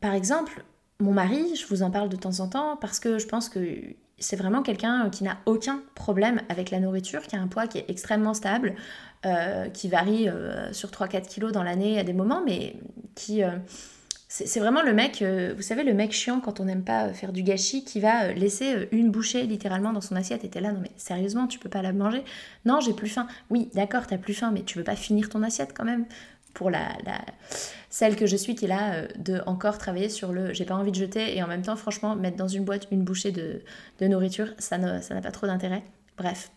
par 0.00 0.14
exemple, 0.14 0.64
mon 1.00 1.12
mari, 1.12 1.54
je 1.54 1.66
vous 1.66 1.82
en 1.82 1.90
parle 1.90 2.08
de 2.08 2.16
temps 2.16 2.40
en 2.40 2.48
temps 2.48 2.78
parce 2.78 2.98
que 2.98 3.18
je 3.18 3.26
pense 3.26 3.50
que 3.50 3.78
c'est 4.18 4.36
vraiment 4.36 4.62
quelqu'un 4.62 5.10
qui 5.10 5.22
n'a 5.22 5.36
aucun 5.44 5.82
problème 5.94 6.40
avec 6.48 6.70
la 6.70 6.80
nourriture, 6.80 7.20
qui 7.26 7.36
a 7.36 7.40
un 7.40 7.46
poids 7.46 7.66
qui 7.66 7.76
est 7.76 7.84
extrêmement 7.88 8.32
stable, 8.32 8.74
euh, 9.26 9.68
qui 9.68 9.88
varie 9.90 10.30
euh, 10.30 10.72
sur 10.72 10.88
3-4 10.88 11.26
kilos 11.28 11.52
dans 11.52 11.62
l'année 11.62 11.98
à 11.98 12.04
des 12.04 12.14
moments, 12.14 12.42
mais 12.42 12.76
qui 13.14 13.42
c'est 14.32 14.60
vraiment 14.60 14.82
le 14.82 14.94
mec, 14.94 15.22
euh, 15.22 15.52
vous 15.56 15.62
savez, 15.62 15.82
le 15.82 15.92
mec 15.92 16.12
chiant 16.12 16.38
quand 16.38 16.60
on 16.60 16.64
n'aime 16.64 16.84
pas 16.84 17.06
euh, 17.06 17.12
faire 17.12 17.32
du 17.32 17.42
gâchis, 17.42 17.82
qui 17.82 17.98
va 17.98 18.26
euh, 18.26 18.32
laisser 18.32 18.88
une 18.92 19.10
bouchée 19.10 19.42
littéralement 19.42 19.92
dans 19.92 20.00
son 20.00 20.14
assiette. 20.14 20.44
Et 20.44 20.48
t'es 20.48 20.60
là, 20.60 20.70
non 20.70 20.78
mais 20.80 20.92
sérieusement, 20.96 21.48
tu 21.48 21.58
peux 21.58 21.68
pas 21.68 21.82
la 21.82 21.92
manger? 21.92 22.22
Non, 22.64 22.78
j'ai 22.78 22.92
plus 22.92 23.08
faim. 23.08 23.26
Oui, 23.50 23.70
d'accord, 23.74 24.06
t'as 24.06 24.18
plus 24.18 24.34
faim, 24.34 24.52
mais 24.54 24.62
tu 24.62 24.78
veux 24.78 24.84
pas 24.84 24.94
finir 24.94 25.30
ton 25.30 25.42
assiette 25.42 25.72
quand 25.76 25.84
même 25.84 26.06
Pour 26.54 26.70
la, 26.70 26.96
celle 27.88 28.14
que 28.14 28.26
je 28.26 28.36
suis 28.36 28.54
qui 28.54 28.66
est 28.66 28.68
là, 28.68 29.08
de 29.18 29.42
encore 29.46 29.78
travailler 29.78 30.08
sur 30.08 30.32
le 30.32 30.54
j'ai 30.54 30.64
pas 30.64 30.76
envie 30.76 30.92
de 30.92 30.96
jeter 30.96 31.36
et 31.36 31.42
en 31.42 31.48
même 31.48 31.62
temps, 31.62 31.74
franchement, 31.74 32.14
mettre 32.14 32.36
dans 32.36 32.48
une 32.48 32.64
boîte 32.64 32.86
une 32.92 33.02
bouchée 33.02 33.32
de, 33.32 33.62
nourriture, 34.00 34.54
ça 34.58 34.78
n'a 34.78 35.02
ça 35.02 35.20
pas 35.20 35.32
trop 35.32 35.48
d'intérêt. 35.48 35.82
Bref, 36.16 36.52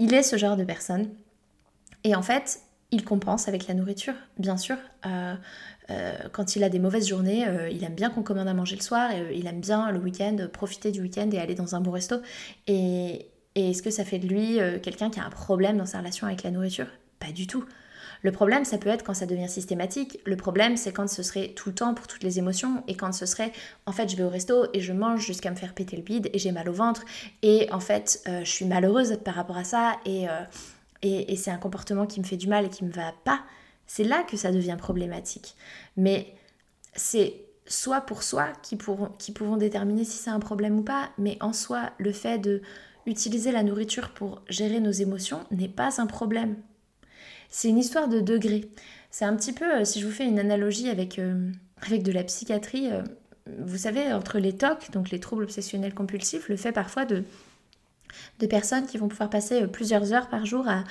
il 0.00 0.12
est 0.12 0.24
ce 0.24 0.36
genre 0.36 0.56
de 0.56 0.64
personne. 0.64 1.08
Et 2.02 2.16
en 2.16 2.22
fait, 2.22 2.60
il 2.90 3.04
compense 3.04 3.48
avec 3.48 3.66
la 3.68 3.74
nourriture, 3.74 4.14
bien 4.38 4.56
sûr. 4.56 4.76
Quand 6.32 6.56
il 6.56 6.64
a 6.64 6.68
des 6.68 6.78
mauvaises 6.78 7.08
journées, 7.08 7.46
euh, 7.46 7.68
il 7.68 7.82
aime 7.84 7.94
bien 7.94 8.10
qu'on 8.10 8.22
commande 8.22 8.48
à 8.48 8.54
manger 8.54 8.76
le 8.76 8.82
soir, 8.82 9.10
et, 9.12 9.36
il 9.36 9.46
aime 9.46 9.60
bien 9.60 9.90
le 9.90 9.98
week-end, 9.98 10.36
profiter 10.52 10.90
du 10.90 11.00
week-end 11.00 11.28
et 11.32 11.38
aller 11.38 11.54
dans 11.54 11.74
un 11.74 11.80
bon 11.80 11.90
resto. 11.90 12.16
Et, 12.66 13.26
est-ce 13.54 13.82
que 13.82 13.90
ça 13.90 14.04
fait 14.04 14.18
de 14.18 14.26
lui 14.26 14.58
quelqu'un 14.82 15.08
qui 15.08 15.18
a 15.18 15.24
un 15.24 15.30
problème 15.30 15.78
dans 15.78 15.86
sa 15.86 16.00
relation 16.00 16.26
avec 16.26 16.42
la 16.42 16.50
nourriture? 16.50 16.88
Pas 17.18 17.32
du 17.32 17.46
tout. 17.46 17.64
Le 18.20 18.30
problème, 18.30 18.66
ça 18.66 18.76
peut 18.76 18.90
être 18.90 19.02
quand 19.02 19.14
ça 19.14 19.24
devient 19.24 19.48
systématique. 19.48 20.20
Le 20.26 20.36
problème, 20.36 20.76
c'est 20.76 20.92
quand 20.92 21.08
ce 21.08 21.22
serait 21.22 21.54
tout 21.56 21.70
le 21.70 21.74
temps 21.74 21.94
pour 21.94 22.06
toutes 22.06 22.22
les 22.22 22.38
émotions 22.38 22.84
et 22.86 22.96
quand 22.96 23.12
ce 23.12 23.24
serait, 23.24 23.52
en 23.86 23.92
fait, 23.92 24.10
je 24.10 24.16
vais 24.16 24.24
au 24.24 24.28
resto 24.28 24.66
et 24.74 24.80
je 24.80 24.92
mange 24.92 25.24
jusqu'à 25.24 25.50
me 25.50 25.56
faire 25.56 25.72
péter 25.72 25.96
le 25.96 26.02
bide 26.02 26.28
et 26.34 26.38
j'ai 26.38 26.52
mal 26.52 26.68
au 26.68 26.74
ventre 26.74 27.02
et 27.42 27.66
en 27.72 27.80
fait, 27.80 28.22
je 28.26 28.50
suis 28.50 28.66
malheureuse 28.66 29.18
par 29.24 29.34
rapport 29.34 29.56
à 29.56 29.64
ça 29.64 29.96
et, 30.04 30.26
et, 31.02 31.36
c'est 31.36 31.50
un 31.50 31.58
comportement 31.58 32.06
qui 32.06 32.20
me 32.20 32.24
fait 32.24 32.36
du 32.36 32.48
mal 32.48 32.66
et 32.66 32.68
qui 32.68 32.84
me 32.84 32.90
va 32.90 33.12
pas, 33.24 33.40
c'est 33.86 34.04
là 34.04 34.22
que 34.22 34.36
ça 34.36 34.52
devient 34.52 34.76
problématique. 34.78 35.54
Mais 35.96 36.34
c'est 36.94 37.46
soit 37.66 38.00
pour 38.00 38.22
soi 38.22 38.52
qui, 38.62 38.78
qui 39.18 39.32
pouvons 39.32 39.56
déterminer 39.56 40.04
si 40.04 40.18
c'est 40.18 40.30
un 40.30 40.40
problème 40.40 40.78
ou 40.78 40.82
pas, 40.82 41.10
mais 41.18 41.36
en 41.40 41.52
soi, 41.52 41.90
le 41.98 42.12
fait 42.12 42.38
de 42.38 42.62
utiliser 43.06 43.52
la 43.52 43.62
nourriture 43.62 44.10
pour 44.10 44.42
gérer 44.48 44.80
nos 44.80 44.90
émotions 44.90 45.44
n'est 45.50 45.68
pas 45.68 46.00
un 46.00 46.06
problème. 46.06 46.56
C'est 47.48 47.68
une 47.68 47.78
histoire 47.78 48.08
de 48.08 48.20
degrés. 48.20 48.68
C'est 49.10 49.24
un 49.24 49.36
petit 49.36 49.52
peu, 49.52 49.76
euh, 49.76 49.84
si 49.84 50.00
je 50.00 50.06
vous 50.06 50.12
fais 50.12 50.26
une 50.26 50.38
analogie 50.38 50.88
avec, 50.88 51.18
euh, 51.18 51.50
avec 51.86 52.02
de 52.02 52.12
la 52.12 52.24
psychiatrie, 52.24 52.90
euh, 52.90 53.02
vous 53.58 53.78
savez, 53.78 54.12
entre 54.12 54.38
les 54.38 54.56
TOC, 54.56 54.90
donc 54.90 55.10
les 55.10 55.20
troubles 55.20 55.44
obsessionnels 55.44 55.94
compulsifs, 55.94 56.48
le 56.48 56.56
fait 56.56 56.72
parfois 56.72 57.04
de 57.04 57.22
de 58.38 58.46
personnes 58.46 58.86
qui 58.86 58.98
vont 58.98 59.08
pouvoir 59.08 59.30
passer 59.30 59.62
euh, 59.62 59.66
plusieurs 59.66 60.12
heures 60.12 60.28
par 60.28 60.44
jour 60.46 60.66
à, 60.68 60.84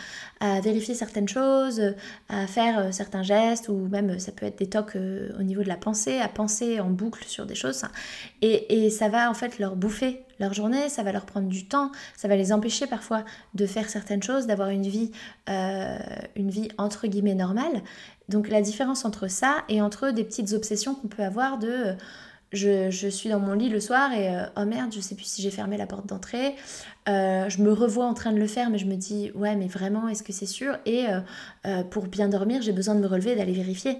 vérifier 0.61 0.93
certaines 0.93 1.27
choses, 1.27 1.81
à 2.29 2.45
faire 2.45 2.79
euh, 2.79 2.91
certains 2.91 3.23
gestes, 3.23 3.69
ou 3.69 3.87
même 3.87 4.11
euh, 4.11 4.19
ça 4.19 4.31
peut 4.31 4.45
être 4.45 4.59
des 4.59 4.69
tocs 4.69 4.95
au 4.95 5.43
niveau 5.43 5.63
de 5.63 5.67
la 5.67 5.77
pensée, 5.77 6.19
à 6.19 6.27
penser 6.27 6.79
en 6.79 6.89
boucle 6.89 7.23
sur 7.25 7.45
des 7.45 7.55
choses. 7.55 7.83
Et, 8.41 8.89
ça 8.89 9.09
va 9.09 9.29
en 9.29 9.33
fait 9.33 9.57
leur 9.59 9.75
bouffer 9.75 10.23
leur 10.39 10.53
journée, 10.53 10.89
ça 10.89 11.01
va 11.03 11.11
leur 11.11 11.25
prendre 11.25 11.47
du 11.47 11.65
temps, 11.65 11.91
ça 12.15 12.27
va 12.27 12.35
les 12.35 12.51
empêcher 12.51 12.87
parfois 12.87 13.23
de 13.53 13.65
faire 13.65 13.89
certaines 13.89 14.21
choses, 14.21 14.47
d'avoir 14.47 14.69
une 14.69 14.87
vie, 14.87 15.11
une 15.47 16.49
vie 16.49 16.69
entre 16.77 17.07
guillemets 17.07 17.35
normale. 17.35 17.81
Donc 18.29 18.49
la 18.49 18.61
différence 18.61 19.05
entre 19.05 19.27
ça 19.27 19.63
et 19.69 19.81
entre 19.81 20.11
des 20.11 20.23
petites 20.23 20.53
obsessions 20.53 20.95
qu'on 20.95 21.07
peut 21.07 21.23
avoir 21.23 21.57
de 21.57 21.95
je, 22.55 23.09
suis 23.09 23.29
dans 23.29 23.39
mon 23.39 23.53
lit 23.53 23.69
le 23.69 23.79
soir 23.79 24.11
et 24.13 24.29
euh, 24.29 24.45
oh 24.57 24.65
merde, 24.65 24.93
je 24.93 24.99
sais 24.99 25.15
plus 25.15 25.25
si 25.25 25.41
j'ai 25.41 25.51
fermé 25.51 25.77
la 25.77 25.87
porte 25.87 26.05
d'entrée. 26.05 26.55
Euh, 27.07 27.49
je 27.49 27.61
me 27.61 27.71
revois 27.71 28.05
en 28.05 28.13
train 28.13 28.31
de 28.31 28.39
le 28.39 28.47
faire, 28.47 28.69
mais 28.69 28.77
je 28.77 28.85
me 28.85 28.95
dis 28.95 29.31
ouais, 29.35 29.55
mais 29.55 29.67
vraiment, 29.67 30.07
est-ce 30.07 30.23
que 30.23 30.33
c'est 30.33 30.45
sûr? 30.45 30.77
Et 30.85 31.05
euh, 31.65 31.83
pour 31.83 32.07
bien 32.07 32.27
dormir, 32.27 32.61
j'ai 32.61 32.71
besoin 32.71 32.95
de 32.95 32.99
me 32.99 33.07
relever 33.07 33.31
et 33.31 33.35
d'aller 33.35 33.53
vérifier. 33.53 33.97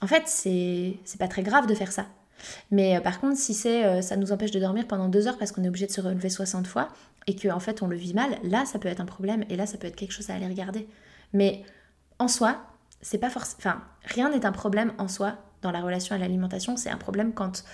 En 0.00 0.06
fait, 0.06 0.24
c'est 0.26 1.18
pas 1.18 1.28
très 1.28 1.42
grave 1.42 1.66
de 1.66 1.74
faire 1.74 1.92
ça. 1.92 2.06
Mais 2.70 3.00
par 3.00 3.20
contre, 3.20 3.36
si 3.36 3.52
c'est 3.52 4.00
ça 4.00 4.16
nous 4.16 4.30
empêche 4.30 4.52
de 4.52 4.60
dormir 4.60 4.86
pendant 4.86 5.08
deux 5.08 5.26
heures 5.26 5.38
parce 5.38 5.50
qu'on 5.50 5.64
est 5.64 5.68
obligé 5.68 5.86
de 5.86 5.92
se 5.92 6.00
relever 6.00 6.30
60 6.30 6.68
fois 6.68 6.88
et 7.26 7.34
qu'en 7.34 7.56
en 7.56 7.60
fait 7.60 7.82
on 7.82 7.88
le 7.88 7.96
vit 7.96 8.14
mal, 8.14 8.38
là 8.44 8.64
ça 8.64 8.78
peut 8.78 8.86
être 8.86 9.00
un 9.00 9.06
problème 9.06 9.44
et 9.50 9.56
là 9.56 9.66
ça 9.66 9.76
peut 9.76 9.88
être 9.88 9.96
quelque 9.96 10.12
chose 10.12 10.30
à 10.30 10.34
aller 10.34 10.46
regarder. 10.46 10.86
Mais 11.32 11.64
en 12.20 12.28
soi, 12.28 12.62
c'est 13.02 13.18
pas 13.18 13.28
forcément. 13.28 13.74
Rien 14.04 14.30
n'est 14.30 14.46
un 14.46 14.52
problème 14.52 14.92
en 14.98 15.08
soi 15.08 15.36
dans 15.62 15.72
la 15.72 15.80
relation 15.80 16.14
à 16.14 16.18
l'alimentation, 16.18 16.76
c'est 16.76 16.90
un 16.90 16.96
problème 16.96 17.32
quand 17.32 17.64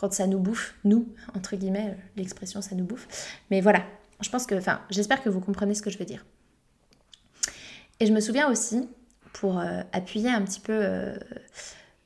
quand 0.00 0.12
ça 0.12 0.26
nous 0.26 0.38
bouffe, 0.38 0.74
nous, 0.84 1.06
entre 1.36 1.56
guillemets, 1.56 1.90
euh, 1.90 2.00
l'expression 2.16 2.62
ça 2.62 2.74
nous 2.74 2.84
bouffe. 2.84 3.06
Mais 3.50 3.60
voilà, 3.60 3.84
je 4.20 4.30
pense 4.30 4.46
que, 4.46 4.54
enfin, 4.54 4.80
j'espère 4.90 5.22
que 5.22 5.28
vous 5.28 5.40
comprenez 5.40 5.74
ce 5.74 5.82
que 5.82 5.90
je 5.90 5.98
veux 5.98 6.04
dire. 6.04 6.24
Et 8.00 8.06
je 8.06 8.12
me 8.12 8.20
souviens 8.20 8.50
aussi, 8.50 8.88
pour 9.34 9.58
euh, 9.58 9.82
appuyer 9.92 10.30
un 10.30 10.42
petit 10.42 10.60
peu 10.60 10.72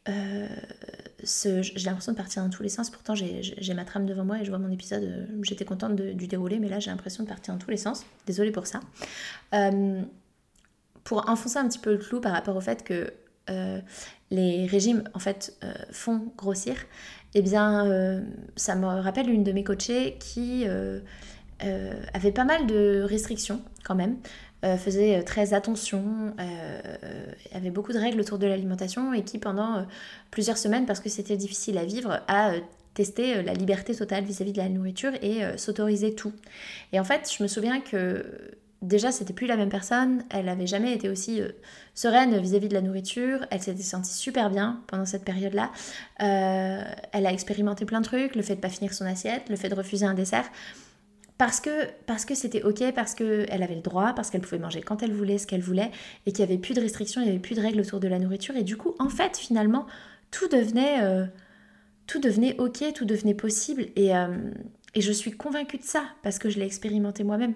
euh, 0.09 0.48
j'ai 1.22 1.87
l'impression 1.87 2.12
de 2.12 2.16
partir 2.16 2.42
dans 2.42 2.50
tous 2.50 2.62
les 2.62 2.68
sens. 2.68 2.90
Pourtant, 2.90 3.14
j'ai 3.14 3.74
ma 3.74 3.85
trame 3.85 4.07
devant 4.07 4.24
moi 4.24 4.40
et 4.40 4.44
je 4.44 4.50
vois 4.50 4.59
mon 4.59 4.70
épisode. 4.70 5.04
Euh, 5.04 5.26
j'étais 5.42 5.64
contente 5.64 5.94
du 5.94 6.26
déroulé, 6.26 6.59
mais 6.59 6.68
là, 6.68 6.80
j'ai 6.80 6.90
l'impression 6.90 7.24
de 7.24 7.28
partir 7.28 7.54
dans 7.54 7.61
tous 7.61 7.70
les 7.70 7.76
sens. 7.76 8.04
Désolée 8.26 8.50
pour 8.50 8.66
ça. 8.66 8.80
Euh, 9.54 10.02
pour 11.02 11.28
enfoncer 11.28 11.59
un 11.59 11.68
petit 11.68 11.78
peu 11.78 11.92
le 11.92 11.98
clou 11.98 12.20
par 12.20 12.33
rapport 12.33 12.57
au 12.57 12.61
fait 12.61 12.83
que 12.83 13.12
euh, 13.50 13.80
les 14.30 14.66
régimes, 14.66 15.04
en 15.14 15.18
fait, 15.18 15.59
font 15.92 16.33
grossir, 16.37 16.76
eh 17.35 17.42
bien, 17.42 18.23
ça 18.57 18.75
me 18.75 18.87
rappelle 18.87 19.29
une 19.29 19.44
de 19.44 19.53
mes 19.53 19.64
coachées 19.64 20.16
qui 20.18 20.66
avait 21.61 22.33
pas 22.33 22.44
mal 22.44 22.66
de 22.66 23.03
restrictions 23.03 23.61
quand 23.85 23.94
même. 23.94 24.16
Euh, 24.64 24.79
faisait 24.79 25.18
euh, 25.18 25.23
très 25.23 25.53
attention, 25.53 26.35
euh, 26.40 26.97
avait 27.53 27.70
beaucoup 27.70 27.92
de 27.92 27.99
règles 27.99 28.18
autour 28.20 28.38
de 28.38 28.47
l'alimentation 28.47 29.12
et 29.12 29.23
qui 29.23 29.38
pendant 29.38 29.87
plusieurs 30.31 30.57
semaines, 30.57 30.87
parce 30.87 31.01
que 31.01 31.11
c'était 31.11 31.37
difficile 31.37 31.77
à 31.77 31.85
vivre, 31.85 32.23
a 32.29 32.53
testé 32.94 33.42
la 33.42 33.53
liberté 33.53 33.94
totale 33.94 34.25
vis-à-vis 34.25 34.53
de 34.53 34.59
la 34.59 34.68
nourriture 34.70 35.12
et 35.20 35.42
s'autorisait 35.59 36.12
tout. 36.12 36.33
Et 36.92 37.01
en 37.01 37.05
fait, 37.05 37.31
je 37.37 37.42
me 37.42 37.49
souviens 37.49 37.81
que 37.81 38.25
déjà, 38.85 39.12
c'était 39.12 39.33
plus 39.33 39.47
la 39.47 39.57
même 39.57 39.68
personne, 39.68 40.25
elle 40.31 40.47
n'avait 40.47 40.66
jamais 40.66 40.92
été 40.92 41.09
aussi 41.09 41.40
sereine 41.94 42.38
vis-à-vis 42.38 42.68
de 42.68 42.75
la 42.75 42.83
nourriture, 42.83 43.47
elle 43.51 43.62
s'était 43.62 43.83
sentie 43.83 44.14
super 44.14 44.51
bien 44.51 44.83
pendant 44.87 45.05
cette 45.05 45.25
période-là. 45.25 45.70
elle 46.18 47.27
a 47.27 47.33
expérimenté 47.33 47.85
plein 47.85 48.01
de 48.01 48.07
trucs, 48.07 48.35
le 48.35 48.42
fait 48.42 48.57
de 48.57 48.61
pas 48.61 48.68
finir 48.68 48.94
son 48.94 49.05
assiette, 49.05 49.49
le 49.49 49.57
fait 49.57 49.68
de 49.68 49.75
refuser 49.75 50.07
un 50.07 50.14
dessert 50.14 50.51
parce 51.38 51.61
que 51.61 51.70
parce 52.07 52.25
que 52.25 52.35
c'était 52.35 52.62
ok, 52.62 52.92
parce 52.94 53.14
qu'elle 53.14 53.62
avait 53.62 53.75
le 53.75 53.81
droit, 53.81 54.12
parce 54.14 54.31
qu'elle 54.31 54.40
pouvait 54.40 54.59
manger 54.59 54.81
quand 54.83 55.03
elle 55.03 55.12
voulait, 55.12 55.38
ce 55.38 55.47
qu'elle 55.47 55.62
voulait, 55.62 55.90
et 56.27 56.33
qu'il 56.33 56.44
n'y 56.44 56.53
avait 56.53 56.61
plus 56.61 56.75
de 56.75 56.81
restrictions, 56.81 57.20
il 57.20 57.25
n'y 57.25 57.31
avait 57.31 57.40
plus 57.40 57.57
de 57.57 57.61
règles 57.61 57.81
autour 57.81 58.01
de 58.01 58.09
la 58.09 58.18
nourriture. 58.18 58.57
Et 58.57 58.62
du 58.62 58.77
coup, 58.77 58.94
en 58.99 59.09
fait, 59.09 59.37
finalement, 59.37 59.87
tout 60.31 60.49
devenait, 60.49 61.03
euh, 61.03 61.27
tout 62.07 62.20
devenait 62.20 62.57
ok, 62.59 62.92
tout 62.94 63.05
devenait 63.05 63.35
possible. 63.35 63.87
Et, 63.97 64.16
euh, 64.16 64.29
et 64.94 65.01
je 65.01 65.12
suis 65.12 65.33
convaincue 65.33 65.79
de 65.79 65.83
ça, 65.83 66.05
parce 66.23 66.38
que 66.38 66.51
je 66.51 66.59
l'ai 66.61 66.66
expérimenté 66.66 67.25
moi-même. 67.25 67.55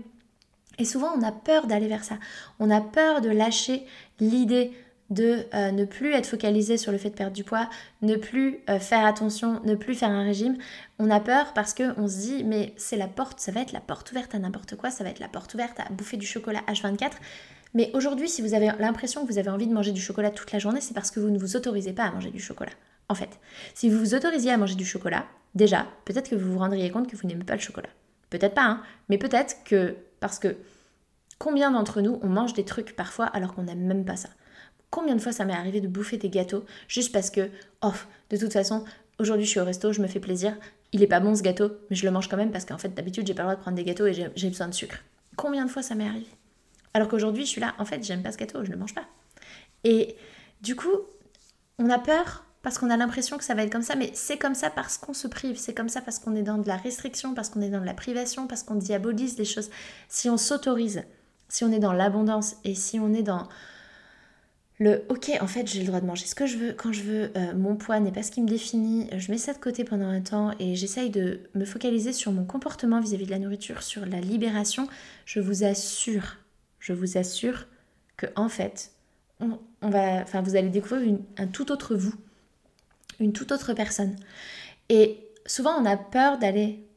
Et 0.78 0.84
souvent, 0.84 1.12
on 1.16 1.22
a 1.22 1.32
peur 1.32 1.66
d'aller 1.66 1.88
vers 1.88 2.04
ça. 2.04 2.18
On 2.58 2.70
a 2.70 2.80
peur 2.80 3.20
de 3.20 3.28
lâcher 3.28 3.84
l'idée 4.20 4.72
de 5.10 5.46
euh, 5.54 5.70
ne 5.70 5.84
plus 5.84 6.12
être 6.12 6.26
focalisé 6.26 6.76
sur 6.76 6.92
le 6.92 6.98
fait 6.98 7.10
de 7.10 7.14
perdre 7.14 7.32
du 7.32 7.44
poids, 7.44 7.68
ne 8.02 8.16
plus 8.16 8.58
euh, 8.68 8.78
faire 8.78 9.06
attention, 9.06 9.60
ne 9.64 9.74
plus 9.74 9.94
faire 9.94 10.10
un 10.10 10.22
régime. 10.22 10.56
On 10.98 11.10
a 11.10 11.20
peur 11.20 11.54
parce 11.54 11.72
qu'on 11.72 12.08
se 12.08 12.18
dit 12.18 12.44
mais 12.44 12.74
c'est 12.76 12.96
la 12.96 13.08
porte, 13.08 13.40
ça 13.40 13.50
va 13.50 13.60
être 13.60 13.72
la 13.72 13.80
porte 13.80 14.10
ouverte 14.12 14.34
à 14.34 14.38
n'importe 14.38 14.76
quoi, 14.76 14.90
ça 14.90 15.04
va 15.04 15.10
être 15.10 15.18
la 15.18 15.28
porte 15.28 15.54
ouverte 15.54 15.80
à 15.80 15.90
bouffer 15.90 16.18
du 16.18 16.26
chocolat 16.26 16.60
H24. 16.68 17.12
Mais 17.74 17.90
aujourd'hui, 17.94 18.28
si 18.28 18.42
vous 18.42 18.54
avez 18.54 18.70
l'impression 18.78 19.24
que 19.24 19.32
vous 19.32 19.38
avez 19.38 19.50
envie 19.50 19.66
de 19.66 19.72
manger 19.72 19.92
du 19.92 20.00
chocolat 20.00 20.30
toute 20.30 20.52
la 20.52 20.58
journée, 20.58 20.80
c'est 20.80 20.94
parce 20.94 21.10
que 21.10 21.20
vous 21.20 21.30
ne 21.30 21.38
vous 21.38 21.56
autorisez 21.56 21.92
pas 21.92 22.04
à 22.04 22.10
manger 22.10 22.30
du 22.30 22.40
chocolat. 22.40 22.72
En 23.08 23.14
fait, 23.14 23.38
si 23.74 23.88
vous 23.88 23.98
vous 23.98 24.14
autorisiez 24.14 24.52
à 24.52 24.56
manger 24.58 24.74
du 24.74 24.84
chocolat, 24.84 25.24
déjà, 25.54 25.86
peut-être 26.04 26.28
que 26.28 26.34
vous 26.34 26.52
vous 26.52 26.58
rendriez 26.58 26.90
compte 26.90 27.08
que 27.08 27.16
vous 27.16 27.26
n'aimez 27.26 27.44
pas 27.44 27.54
le 27.54 27.60
chocolat. 27.60 27.88
Peut-être 28.30 28.54
pas, 28.54 28.64
hein, 28.64 28.82
mais 29.08 29.16
peut-être 29.16 29.56
que 29.64 29.96
parce 30.20 30.38
que 30.38 30.56
combien 31.38 31.70
d'entre 31.70 32.00
nous 32.00 32.18
on 32.22 32.28
mange 32.28 32.52
des 32.54 32.64
trucs 32.64 32.96
parfois 32.96 33.26
alors 33.26 33.54
qu'on 33.54 33.64
n'aime 33.64 33.86
même 33.86 34.04
pas 34.04 34.16
ça? 34.16 34.28
Combien 34.90 35.14
de 35.16 35.20
fois 35.20 35.32
ça 35.32 35.44
m'est 35.44 35.54
arrivé 35.54 35.80
de 35.80 35.88
bouffer 35.88 36.16
des 36.16 36.30
gâteaux 36.30 36.64
juste 36.88 37.12
parce 37.12 37.30
que, 37.30 37.50
oh, 37.82 37.92
de 38.30 38.36
toute 38.36 38.52
façon, 38.52 38.84
aujourd'hui 39.18 39.44
je 39.44 39.50
suis 39.50 39.60
au 39.60 39.64
resto, 39.64 39.92
je 39.92 40.00
me 40.00 40.06
fais 40.06 40.20
plaisir, 40.20 40.56
il 40.92 41.02
est 41.02 41.06
pas 41.06 41.20
bon 41.20 41.34
ce 41.34 41.42
gâteau, 41.42 41.72
mais 41.90 41.96
je 41.96 42.04
le 42.06 42.10
mange 42.10 42.28
quand 42.28 42.36
même 42.36 42.50
parce 42.50 42.64
qu'en 42.64 42.78
fait 42.78 42.94
d'habitude 42.94 43.26
j'ai 43.26 43.34
pas 43.34 43.42
le 43.42 43.48
droit 43.48 43.56
de 43.56 43.60
prendre 43.60 43.76
des 43.76 43.84
gâteaux 43.84 44.06
et 44.06 44.14
j'ai 44.14 44.48
besoin 44.48 44.68
de 44.68 44.74
sucre. 44.74 44.98
Combien 45.36 45.64
de 45.64 45.70
fois 45.70 45.82
ça 45.82 45.94
m'est 45.94 46.08
arrivé? 46.08 46.26
Alors 46.94 47.08
qu'aujourd'hui 47.08 47.44
je 47.44 47.50
suis 47.50 47.60
là, 47.60 47.74
en 47.78 47.84
fait 47.84 48.02
j'aime 48.02 48.22
pas 48.22 48.32
ce 48.32 48.38
gâteau, 48.38 48.64
je 48.64 48.70
le 48.70 48.76
mange 48.76 48.94
pas. 48.94 49.04
Et 49.84 50.16
du 50.62 50.74
coup, 50.74 50.96
on 51.78 51.90
a 51.90 51.98
peur 51.98 52.44
parce 52.62 52.78
qu'on 52.78 52.90
a 52.90 52.96
l'impression 52.96 53.38
que 53.38 53.44
ça 53.44 53.54
va 53.54 53.62
être 53.62 53.72
comme 53.72 53.82
ça, 53.82 53.94
mais 53.96 54.10
c'est 54.14 54.36
comme 54.38 54.54
ça 54.54 54.70
parce 54.70 54.98
qu'on 54.98 55.14
se 55.14 55.28
prive, 55.28 55.56
c'est 55.56 55.74
comme 55.74 55.88
ça 55.88 56.00
parce 56.00 56.18
qu'on 56.18 56.34
est 56.34 56.42
dans 56.42 56.58
de 56.58 56.66
la 56.66 56.76
restriction, 56.76 57.34
parce 57.34 57.48
qu'on 57.50 57.60
est 57.60 57.70
dans 57.70 57.80
de 57.80 57.86
la 57.86 57.94
privation, 57.94 58.46
parce 58.46 58.62
qu'on 58.62 58.74
diabolise 58.74 59.36
des 59.36 59.44
choses. 59.44 59.70
Si 60.08 60.28
on 60.28 60.36
s'autorise, 60.36 61.02
si 61.48 61.64
on 61.64 61.72
est 61.72 61.78
dans 61.78 61.92
l'abondance 61.92 62.56
et 62.64 62.74
si 62.74 62.98
on 62.98 63.12
est 63.14 63.22
dans 63.22 63.48
le 64.80 65.04
ok, 65.08 65.32
en 65.40 65.46
fait, 65.48 65.66
j'ai 65.66 65.80
le 65.80 65.86
droit 65.86 66.00
de 66.00 66.06
manger 66.06 66.26
ce 66.26 66.36
que 66.36 66.46
je 66.46 66.56
veux 66.56 66.72
quand 66.72 66.92
je 66.92 67.02
veux, 67.02 67.32
euh, 67.36 67.54
mon 67.54 67.74
poids 67.74 67.98
n'est 67.98 68.12
pas 68.12 68.22
ce 68.22 68.30
qui 68.30 68.40
me 68.40 68.48
définit, 68.48 69.08
je 69.16 69.30
mets 69.32 69.38
ça 69.38 69.52
de 69.52 69.58
côté 69.58 69.82
pendant 69.82 70.06
un 70.06 70.20
temps 70.20 70.52
et 70.60 70.76
j'essaye 70.76 71.10
de 71.10 71.40
me 71.54 71.64
focaliser 71.64 72.12
sur 72.12 72.30
mon 72.30 72.44
comportement 72.44 73.00
vis-à-vis 73.00 73.26
de 73.26 73.30
la 73.30 73.40
nourriture, 73.40 73.82
sur 73.82 74.06
la 74.06 74.20
libération. 74.20 74.86
Je 75.24 75.40
vous 75.40 75.64
assure, 75.64 76.36
je 76.78 76.92
vous 76.92 77.18
assure 77.18 77.66
que 78.16 78.26
en 78.36 78.48
fait, 78.48 78.92
on, 79.40 79.58
va, 79.82 80.22
enfin, 80.22 80.42
vous 80.42 80.54
allez 80.54 80.68
découvrir 80.68 81.18
un 81.36 81.46
tout 81.46 81.72
autre 81.72 81.96
vous, 81.96 82.14
une 83.20 83.32
toute 83.32 83.52
autre 83.52 83.72
personne. 83.74 84.16
Et 84.88 85.30
souvent, 85.46 85.72
on 85.80 85.84
a 85.84 85.96
peur 85.96 86.38
d'aller 86.38 86.88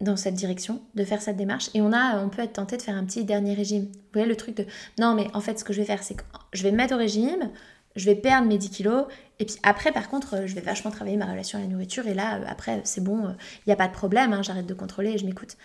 dans 0.00 0.16
cette 0.16 0.34
direction, 0.34 0.80
de 0.94 1.04
faire 1.04 1.20
cette 1.20 1.36
démarche. 1.36 1.70
Et 1.74 1.82
on, 1.82 1.92
a, 1.92 2.22
on 2.22 2.28
peut 2.28 2.42
être 2.42 2.54
tenté 2.54 2.76
de 2.76 2.82
faire 2.82 2.96
un 2.96 3.04
petit 3.04 3.24
dernier 3.24 3.54
régime. 3.54 3.86
Vous 3.86 4.12
voyez 4.12 4.28
le 4.28 4.36
truc 4.36 4.56
de 4.56 4.66
non, 4.98 5.14
mais 5.14 5.26
en 5.34 5.40
fait, 5.40 5.58
ce 5.58 5.64
que 5.64 5.72
je 5.72 5.80
vais 5.80 5.86
faire, 5.86 6.02
c'est 6.02 6.14
que 6.14 6.22
je 6.52 6.62
vais 6.62 6.70
me 6.70 6.76
mettre 6.76 6.94
au 6.94 6.98
régime, 6.98 7.50
je 7.96 8.04
vais 8.04 8.14
perdre 8.14 8.46
mes 8.46 8.58
10 8.58 8.70
kilos, 8.70 9.06
et 9.40 9.44
puis 9.44 9.56
après, 9.64 9.90
par 9.90 10.08
contre, 10.08 10.46
je 10.46 10.54
vais 10.54 10.60
vachement 10.60 10.90
travailler 10.90 11.16
ma 11.16 11.26
relation 11.26 11.58
à 11.58 11.62
la 11.62 11.68
nourriture, 11.68 12.06
et 12.06 12.14
là, 12.14 12.40
après, 12.46 12.80
c'est 12.84 13.02
bon, 13.02 13.28
il 13.30 13.68
n'y 13.68 13.72
a 13.72 13.76
pas 13.76 13.88
de 13.88 13.92
problème, 13.92 14.32
hein, 14.32 14.42
j'arrête 14.42 14.66
de 14.66 14.74
contrôler 14.74 15.10
et 15.12 15.18
je 15.18 15.26
m'écoute. 15.26 15.56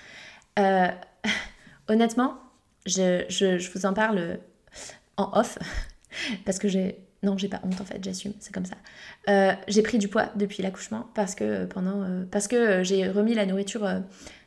Euh, 0.58 0.88
honnêtement, 1.88 2.38
je, 2.88 3.26
je, 3.30 3.72
vous 3.72 3.86
en 3.86 3.94
parle 3.94 4.40
en 5.18 5.38
off, 5.38 5.60
parce 6.46 6.58
que 6.58 6.68
j'ai 6.68 6.98
non, 7.24 7.38
j'ai 7.38 7.48
pas 7.48 7.62
honte 7.64 7.80
en 7.80 7.86
fait, 7.86 8.04
j'assume, 8.04 8.34
c'est 8.40 8.54
comme 8.54 8.66
ça. 8.66 8.76
Euh, 9.30 9.54
j'ai 9.68 9.82
pris 9.82 9.98
du 9.98 10.10
poids 10.10 10.30
depuis 10.36 10.62
l'accouchement 10.62 11.08
parce 11.16 11.36
que 11.36 11.44
euh, 11.44 11.66
pendant, 11.66 12.04
euh, 12.04 12.26
parce 12.30 12.48
que 12.50 12.84
j'ai 12.84 13.08
remis 13.08 13.34
la 13.34 13.46
nourriture. 13.46 13.88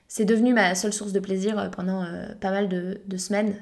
c'est 0.08 0.26
devenu 0.26 0.52
ma 0.52 0.74
seule 0.74 0.92
source 0.92 1.12
de 1.12 1.20
plaisir 1.20 1.70
pendant 1.70 2.06
pas 2.40 2.50
mal 2.50 2.68
de, 2.68 3.00
de 3.06 3.16
semaines 3.16 3.54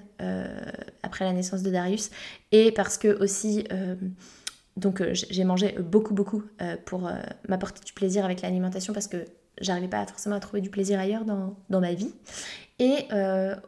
après 1.02 1.24
la 1.24 1.32
naissance 1.32 1.62
de 1.62 1.70
Darius 1.70 2.10
et 2.52 2.70
parce 2.72 2.98
que 2.98 3.08
aussi 3.22 3.64
donc 4.76 5.02
j'ai 5.12 5.44
mangé 5.44 5.74
beaucoup 5.80 6.12
beaucoup 6.12 6.42
pour 6.84 7.10
m'apporter 7.48 7.80
du 7.82 7.94
plaisir 7.94 8.26
avec 8.26 8.42
l'alimentation 8.42 8.92
parce 8.92 9.06
que 9.06 9.24
j'arrivais 9.58 9.88
pas 9.88 10.04
forcément 10.06 10.36
à 10.36 10.40
trouver 10.40 10.60
du 10.60 10.68
plaisir 10.68 11.00
ailleurs 11.00 11.24
dans, 11.24 11.56
dans 11.70 11.80
ma 11.80 11.94
vie 11.94 12.12
et 12.78 13.08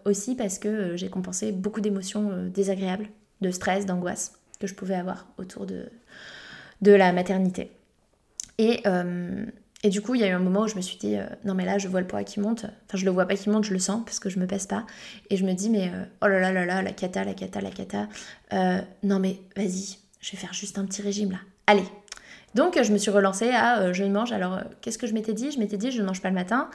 aussi 0.05 0.35
parce 0.35 0.59
que 0.59 0.97
j'ai 0.97 1.09
compensé 1.09 1.53
beaucoup 1.53 1.81
d'émotions 1.81 2.47
désagréables, 2.53 3.09
de 3.41 3.51
stress, 3.51 3.87
d'angoisse 3.87 4.35
que 4.59 4.67
je 4.67 4.75
pouvais 4.75 4.95
avoir 4.95 5.27
autour 5.39 5.67
de, 5.67 5.91
de 6.83 6.93
la 6.93 7.13
maternité. 7.13 7.71
Et, 8.59 8.81
euh, 8.87 9.45
et, 9.83 9.91
du 9.91 10.01
coup, 10.01 10.15
il 10.15 10.21
y 10.21 10.25
a 10.25 10.29
eu 10.29 10.33
un 10.33 10.39
moment 10.39 10.63
où 10.63 10.69
je 10.69 10.77
me 10.77 10.81
suis 10.81 10.97
dit, 10.97 11.17
euh, 11.17 11.27
non 11.45 11.55
mais 11.55 11.65
là, 11.65 11.79
je 11.79 11.89
vois 11.89 12.01
le 12.01 12.07
poids 12.07 12.25
qui 12.25 12.41
monte. 12.41 12.65
Enfin, 12.65 12.97
je 12.97 13.05
le 13.05 13.11
vois 13.11 13.27
pas 13.27 13.37
qui 13.37 13.51
monte, 13.51 13.65
je 13.65 13.73
le 13.73 13.79
sens 13.79 14.03
parce 14.05 14.19
que 14.19 14.31
je 14.31 14.39
me 14.39 14.47
pèse 14.47 14.67
pas. 14.67 14.87
Et 15.31 15.37
je 15.37 15.45
me 15.45 15.53
dis, 15.53 15.71
mais 15.71 15.89
euh, 15.89 16.05
oh 16.23 16.27
là 16.27 16.41
là 16.41 16.53
là 16.53 16.65
là, 16.65 16.83
la 16.83 16.93
cata, 16.93 17.25
la 17.25 17.35
cata, 17.35 17.61
la 17.61 17.71
cata. 17.71 18.09
non 19.03 19.19
mais 19.19 19.39
vas-y, 19.57 19.99
je 20.21 20.33
vais 20.33 20.39
faire 20.39 20.53
juste 20.53 20.79
un 20.79 20.87
petit 20.87 21.03
régime 21.03 21.33
là. 21.33 21.39
Allez. 21.67 21.85
Donc 22.55 22.81
je 22.83 22.91
me 22.91 22.97
suis 22.97 23.11
relancée 23.11 23.51
à 23.51 23.93
je 23.93 24.05
mange. 24.05 24.33
Alors 24.33 24.61
qu'est-ce 24.81 24.97
que 24.97 25.07
je 25.07 25.13
m'étais 25.13 25.35
dit? 25.35 25.51
Je 25.51 25.59
m'étais 25.59 25.77
dit 25.77 25.91
je 25.91 26.01
ne 26.01 26.07
mange 26.07 26.23
pas 26.23 26.29
le 26.29 26.35
matin, 26.35 26.71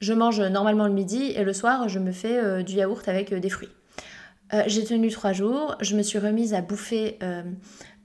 je 0.00 0.14
mange 0.14 0.40
normalement 0.40 0.86
le 0.86 0.94
midi 0.94 1.32
et 1.36 1.44
le 1.44 1.52
soir 1.52 1.90
je 1.90 1.98
me 1.98 2.10
fais 2.10 2.64
du 2.64 2.74
yaourt 2.74 3.06
avec 3.06 3.34
des 3.34 3.50
fruits. 3.50 3.68
Euh, 4.52 4.62
j'ai 4.66 4.84
tenu 4.84 5.10
trois 5.10 5.32
jours, 5.32 5.76
je 5.80 5.96
me 5.96 6.02
suis 6.02 6.18
remise 6.18 6.54
à 6.54 6.60
bouffer 6.60 7.18
euh, 7.22 7.42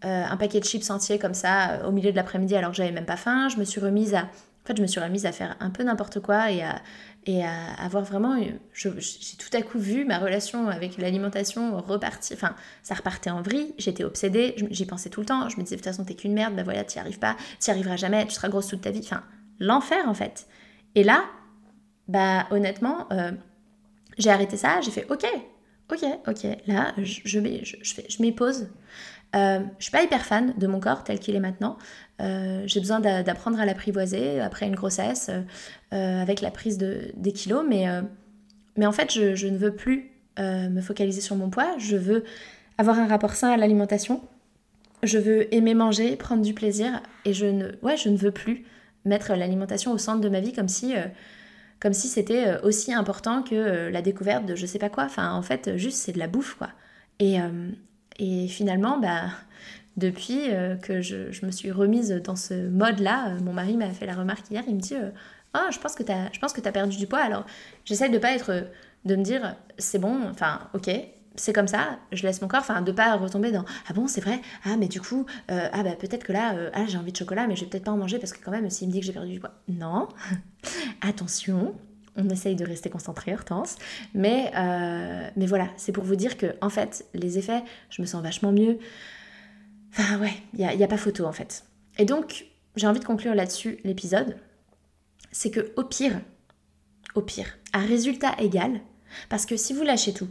euh, 0.05 0.25
un 0.25 0.37
paquet 0.37 0.59
de 0.59 0.65
chips 0.65 0.89
entiers 0.89 1.19
comme 1.19 1.35
ça 1.35 1.87
au 1.87 1.91
milieu 1.91 2.11
de 2.11 2.15
l'après-midi 2.15 2.55
alors 2.55 2.71
que 2.71 2.77
j'avais 2.77 2.91
même 2.91 3.05
pas 3.05 3.17
faim. 3.17 3.47
Je 3.49 3.57
me 3.57 3.63
suis 3.63 3.79
remise 3.79 4.15
à, 4.15 4.23
en 4.23 4.65
fait, 4.65 4.75
je 4.75 4.81
me 4.81 4.87
suis 4.87 4.99
remise 4.99 5.27
à 5.27 5.31
faire 5.31 5.55
un 5.59 5.69
peu 5.69 5.83
n'importe 5.83 6.19
quoi 6.19 6.51
et 6.51 6.63
à, 6.63 6.81
et 7.27 7.45
à 7.45 7.73
avoir 7.79 8.03
vraiment, 8.03 8.35
j'ai 8.73 8.89
tout 9.37 9.55
à 9.55 9.61
coup 9.61 9.77
vu 9.77 10.03
ma 10.03 10.17
relation 10.17 10.67
avec 10.67 10.97
l'alimentation 10.97 11.79
repartir, 11.79 12.35
enfin, 12.35 12.55
ça 12.81 12.95
repartait 12.95 13.29
en 13.29 13.43
vrille, 13.43 13.75
j'étais 13.77 14.03
obsédée, 14.03 14.55
j'y 14.71 14.87
pensais 14.87 15.11
tout 15.11 15.19
le 15.19 15.27
temps, 15.27 15.47
je 15.47 15.57
me 15.57 15.61
disais 15.61 15.75
de 15.75 15.81
toute 15.81 15.85
façon 15.85 16.03
t'es 16.03 16.15
qu'une 16.15 16.33
merde, 16.33 16.55
bah 16.55 16.63
voilà, 16.63 16.83
t'y 16.83 16.97
arrives 16.97 17.19
pas, 17.19 17.37
t'y 17.59 17.69
arriveras 17.69 17.97
jamais, 17.97 18.25
tu 18.25 18.33
seras 18.33 18.49
grosse 18.49 18.67
toute 18.67 18.81
ta 18.81 18.89
vie, 18.89 19.01
enfin, 19.03 19.21
l'enfer 19.59 20.03
en 20.07 20.15
fait. 20.15 20.47
Et 20.95 21.03
là, 21.03 21.25
bah 22.07 22.47
honnêtement, 22.49 23.07
j'ai 24.17 24.31
arrêté 24.31 24.57
ça, 24.57 24.81
j'ai 24.81 24.89
fait 24.89 25.05
ok, 25.11 25.27
ok, 25.91 26.05
ok, 26.27 26.47
là, 26.67 26.93
je, 26.97 27.21
je, 27.25 27.39
je, 27.83 28.01
je 28.07 28.21
m'y 28.21 28.31
pose. 28.31 28.67
Euh, 29.35 29.59
je 29.77 29.83
suis 29.83 29.91
pas 29.91 30.03
hyper 30.03 30.25
fan 30.25 30.53
de 30.57 30.67
mon 30.67 30.79
corps 30.79 31.03
tel 31.03 31.19
qu'il 31.19 31.35
est 31.35 31.39
maintenant. 31.39 31.77
Euh, 32.21 32.63
j'ai 32.65 32.79
besoin 32.79 32.99
d'apprendre 32.99 33.59
à 33.59 33.65
l'apprivoiser 33.65 34.39
après 34.39 34.67
une 34.67 34.75
grossesse, 34.75 35.29
euh, 35.93 36.21
avec 36.21 36.41
la 36.41 36.51
prise 36.51 36.77
de, 36.77 37.11
des 37.15 37.31
kilos, 37.31 37.63
mais, 37.67 37.89
euh, 37.89 38.01
mais 38.77 38.85
en 38.85 38.91
fait, 38.91 39.11
je, 39.11 39.47
ne 39.47 39.57
veux 39.57 39.75
plus 39.75 40.09
me 40.37 40.81
focaliser 40.81 41.21
sur 41.21 41.35
mon 41.35 41.51
poids. 41.51 41.75
Je 41.77 41.95
veux 41.95 42.23
avoir 42.79 42.97
un 42.97 43.05
rapport 43.05 43.35
sain 43.35 43.51
à 43.51 43.57
l'alimentation. 43.57 44.21
Je 45.03 45.19
veux 45.19 45.53
aimer 45.53 45.75
manger, 45.75 46.15
prendre 46.15 46.41
du 46.41 46.55
plaisir, 46.55 47.01
et 47.25 47.33
je 47.33 47.45
ne, 47.45 47.71
ouais, 47.83 47.95
je 47.95 48.09
ne 48.09 48.17
veux 48.17 48.31
plus 48.31 48.65
mettre 49.05 49.33
l'alimentation 49.35 49.91
au 49.91 49.99
centre 49.99 50.19
de 50.19 50.29
ma 50.29 50.39
vie 50.39 50.51
comme 50.51 50.67
si 50.67 50.93
comme 51.81 51.93
si 51.93 52.07
c'était 52.07 52.47
euh, 52.47 52.61
aussi 52.61 52.93
important 52.93 53.41
que 53.43 53.55
euh, 53.55 53.89
la 53.89 54.01
découverte 54.01 54.45
de 54.45 54.55
je 54.55 54.65
sais 54.65 54.79
pas 54.79 54.89
quoi. 54.89 55.03
Enfin, 55.03 55.33
en 55.33 55.41
fait, 55.41 55.75
juste 55.77 55.97
c'est 55.97 56.13
de 56.13 56.19
la 56.19 56.27
bouffe, 56.27 56.55
quoi. 56.55 56.69
Et, 57.19 57.41
euh, 57.41 57.71
et 58.19 58.47
finalement, 58.47 58.99
bah, 58.99 59.25
depuis 59.97 60.49
que 60.81 61.01
je, 61.01 61.45
me 61.45 61.51
suis 61.51 61.71
remise 61.71 62.11
dans 62.23 62.37
ce 62.37 62.69
mode-là. 62.69 63.35
mon 63.43 63.51
mari 63.51 63.75
m'a 63.75 63.89
fait 63.89 64.05
la 64.05 64.15
remarque 64.15 64.49
hier, 64.49 64.63
il 64.67 64.75
me 64.75 64.79
dit 64.79 64.95
Ah, 65.53 65.67
je 65.71 65.79
pense 65.79 65.95
que 65.95 66.03
tu 66.03 66.11
as, 66.11 66.71
perdu 66.71 66.97
du 66.97 67.07
poids. 67.07 67.19
Alors, 67.19 67.45
j'essaie 67.83 68.09
de 68.09 68.17
pas 68.17 68.31
être. 68.31 68.67
de 69.05 69.15
me 69.15 69.23
dire 69.23 69.55
C'est 69.77 69.99
bon, 69.99 70.29
enfin, 70.29 70.69
ok, 70.73 70.89
c'est 71.35 71.53
comme 71.53 71.67
ça, 71.67 71.99
je 72.11 72.23
laisse 72.23 72.41
mon 72.41 72.47
corps, 72.47 72.59
enfin 72.59 72.81
de 72.81 72.91
pas 72.91 73.15
retomber 73.15 73.51
dans 73.51 73.65
ah 73.87 73.93
bon 73.93 74.07
c'est 74.07 74.21
vrai, 74.21 74.41
ah 74.65 74.75
mais 74.77 74.87
du 74.87 74.99
coup, 74.99 75.25
euh, 75.49 75.69
ah 75.71 75.83
bah 75.83 75.95
peut-être 75.95 76.23
que 76.23 76.33
là, 76.33 76.55
euh, 76.55 76.69
ah 76.73 76.85
j'ai 76.87 76.97
envie 76.97 77.11
de 77.11 77.17
chocolat 77.17 77.47
mais 77.47 77.55
je 77.55 77.61
vais 77.61 77.69
peut-être 77.69 77.85
pas 77.85 77.91
en 77.91 77.97
manger 77.97 78.19
parce 78.19 78.33
que 78.33 78.43
quand 78.43 78.51
même 78.51 78.69
s'il 78.69 78.87
me 78.87 78.93
dit 78.93 78.99
que 78.99 79.05
j'ai 79.05 79.13
perdu 79.13 79.31
du 79.31 79.39
poids. 79.39 79.53
Non, 79.69 80.09
attention, 81.01 81.73
on 82.17 82.29
essaye 82.29 82.55
de 82.55 82.65
rester 82.65 82.89
concentré, 82.89 83.33
Hortense, 83.33 83.77
mais, 84.13 84.51
euh, 84.55 85.29
mais 85.37 85.45
voilà, 85.45 85.69
c'est 85.77 85.93
pour 85.93 86.03
vous 86.03 86.17
dire 86.17 86.37
que 86.37 86.55
en 86.61 86.69
fait 86.69 87.05
les 87.13 87.37
effets, 87.37 87.63
je 87.89 88.01
me 88.01 88.07
sens 88.07 88.21
vachement 88.21 88.51
mieux. 88.51 88.79
Enfin 89.93 90.19
ouais, 90.19 90.33
il 90.53 90.65
n'y 90.65 90.75
y 90.75 90.83
a 90.83 90.87
pas 90.87 90.97
photo 90.97 91.25
en 91.25 91.33
fait. 91.33 91.63
Et 91.97 92.05
donc 92.05 92.45
j'ai 92.75 92.87
envie 92.87 92.99
de 92.99 93.05
conclure 93.05 93.35
là-dessus 93.35 93.79
l'épisode, 93.83 94.37
c'est 95.31 95.51
que 95.51 95.71
au 95.77 95.83
pire, 95.83 96.19
au 97.15 97.21
pire, 97.21 97.57
à 97.73 97.79
résultat 97.79 98.35
égal, 98.39 98.81
parce 99.29 99.45
que 99.45 99.57
si 99.57 99.73
vous 99.73 99.83
lâchez 99.83 100.13
tout, 100.13 100.29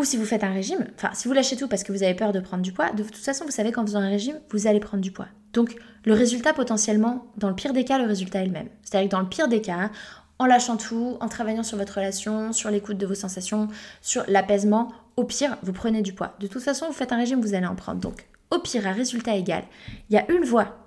ou 0.00 0.04
si 0.04 0.16
vous 0.16 0.24
faites 0.24 0.44
un 0.44 0.52
régime, 0.52 0.86
enfin 0.96 1.10
si 1.12 1.28
vous 1.28 1.34
lâchez 1.34 1.56
tout 1.56 1.68
parce 1.68 1.82
que 1.82 1.92
vous 1.92 2.02
avez 2.02 2.14
peur 2.14 2.32
de 2.32 2.40
prendre 2.40 2.62
du 2.62 2.72
poids, 2.72 2.90
de 2.92 3.02
toute 3.02 3.16
façon 3.16 3.44
vous 3.44 3.50
savez 3.50 3.70
qu'en 3.70 3.82
faisant 3.82 4.00
un 4.00 4.08
régime, 4.08 4.40
vous 4.50 4.66
allez 4.66 4.80
prendre 4.80 5.02
du 5.02 5.12
poids. 5.12 5.28
Donc 5.52 5.76
le 6.04 6.14
résultat 6.14 6.54
potentiellement, 6.54 7.26
dans 7.36 7.48
le 7.50 7.54
pire 7.54 7.74
des 7.74 7.84
cas, 7.84 7.98
le 7.98 8.06
résultat 8.06 8.40
est 8.40 8.46
le 8.46 8.52
même. 8.52 8.68
C'est-à-dire 8.82 9.10
que 9.10 9.14
dans 9.14 9.20
le 9.20 9.28
pire 9.28 9.48
des 9.48 9.60
cas, 9.60 9.90
en 10.38 10.46
lâchant 10.46 10.78
tout, 10.78 11.18
en 11.20 11.28
travaillant 11.28 11.62
sur 11.62 11.76
votre 11.76 11.96
relation, 11.96 12.54
sur 12.54 12.70
l'écoute 12.70 12.96
de 12.96 13.04
vos 13.04 13.14
sensations, 13.14 13.68
sur 14.00 14.24
l'apaisement, 14.26 14.90
au 15.18 15.24
pire, 15.24 15.58
vous 15.62 15.74
prenez 15.74 16.00
du 16.00 16.14
poids. 16.14 16.34
De 16.40 16.46
toute 16.46 16.62
façon, 16.62 16.86
vous 16.86 16.94
faites 16.94 17.12
un 17.12 17.18
régime, 17.18 17.42
vous 17.42 17.52
allez 17.52 17.66
en 17.66 17.74
prendre. 17.74 18.00
Donc 18.00 18.26
au 18.50 18.58
pire, 18.58 18.86
à 18.86 18.92
résultat 18.92 19.36
égal, 19.36 19.64
il 20.08 20.14
y 20.14 20.18
a 20.18 20.30
une 20.32 20.44
voie 20.44 20.78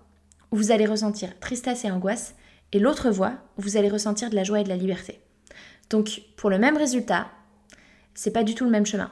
où 0.51 0.57
vous 0.57 0.71
allez 0.71 0.87
ressentir 0.87 1.39
tristesse 1.39 1.85
et 1.85 1.91
angoisse, 1.91 2.33
et 2.71 2.79
l'autre 2.79 3.11
voie 3.11 3.33
où 3.57 3.61
vous 3.61 3.77
allez 3.77 3.89
ressentir 3.89 4.31
de 4.31 4.35
la 4.35 4.43
joie 4.43 4.61
et 4.61 4.63
de 4.63 4.69
la 4.69 4.75
liberté. 4.75 5.19
Donc 5.91 6.23
pour 6.35 6.49
le 6.49 6.57
même 6.57 6.77
résultat, 6.77 7.27
c'est 8.13 8.31
pas 8.31 8.43
du 8.43 8.55
tout 8.55 8.65
le 8.65 8.71
même 8.71 8.85
chemin. 8.85 9.11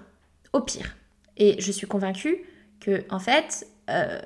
Au 0.53 0.61
pire. 0.61 0.95
Et 1.37 1.59
je 1.61 1.71
suis 1.71 1.87
convaincue 1.87 2.43
que, 2.79 3.03
en 3.09 3.19
fait, 3.19 3.67
euh, 3.89 4.19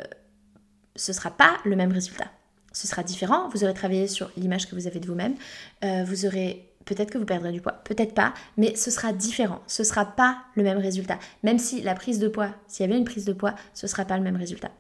ce 0.96 1.14
sera 1.14 1.32
pas 1.32 1.58
le 1.66 1.76
même 1.76 1.92
résultat. 1.92 2.32
Ce 2.72 2.88
sera 2.88 3.04
différent. 3.04 3.50
Vous 3.50 3.64
aurez 3.64 3.74
travaillé 3.74 4.08
sur 4.08 4.32
l'image 4.38 4.70
que 4.70 4.76
vous 4.76 4.88
avez 4.88 5.00
de 5.00 5.08
vous-même. 5.08 5.36
Euh, 5.84 6.04
vous 6.04 6.26
aurez 6.26 6.70
peut-être 6.86 7.12
que 7.12 7.18
vous 7.18 7.26
perdrez 7.26 7.52
du 7.52 7.62
poids, 7.62 7.74
peut-être 7.84 8.14
pas, 8.14 8.34
mais 8.58 8.76
ce 8.76 8.92
sera 8.92 9.12
différent. 9.12 9.62
Ce 9.68 9.84
sera 9.84 10.06
pas 10.06 10.44
le 10.56 10.64
même 10.64 10.78
résultat. 10.78 11.20
Même 11.44 11.60
si 11.60 11.82
la 11.82 11.96
prise 11.96 12.20
de 12.20 12.28
poids, 12.28 12.52
s'il 12.68 12.86
y 12.86 12.90
avait 12.90 12.98
une 12.98 13.06
prise 13.06 13.26
de 13.26 13.34
poids, 13.34 13.56
ce 13.74 13.88
sera 13.88 14.06
pas 14.06 14.18
le 14.18 14.24
même 14.24 14.36
résultat. 14.36 14.72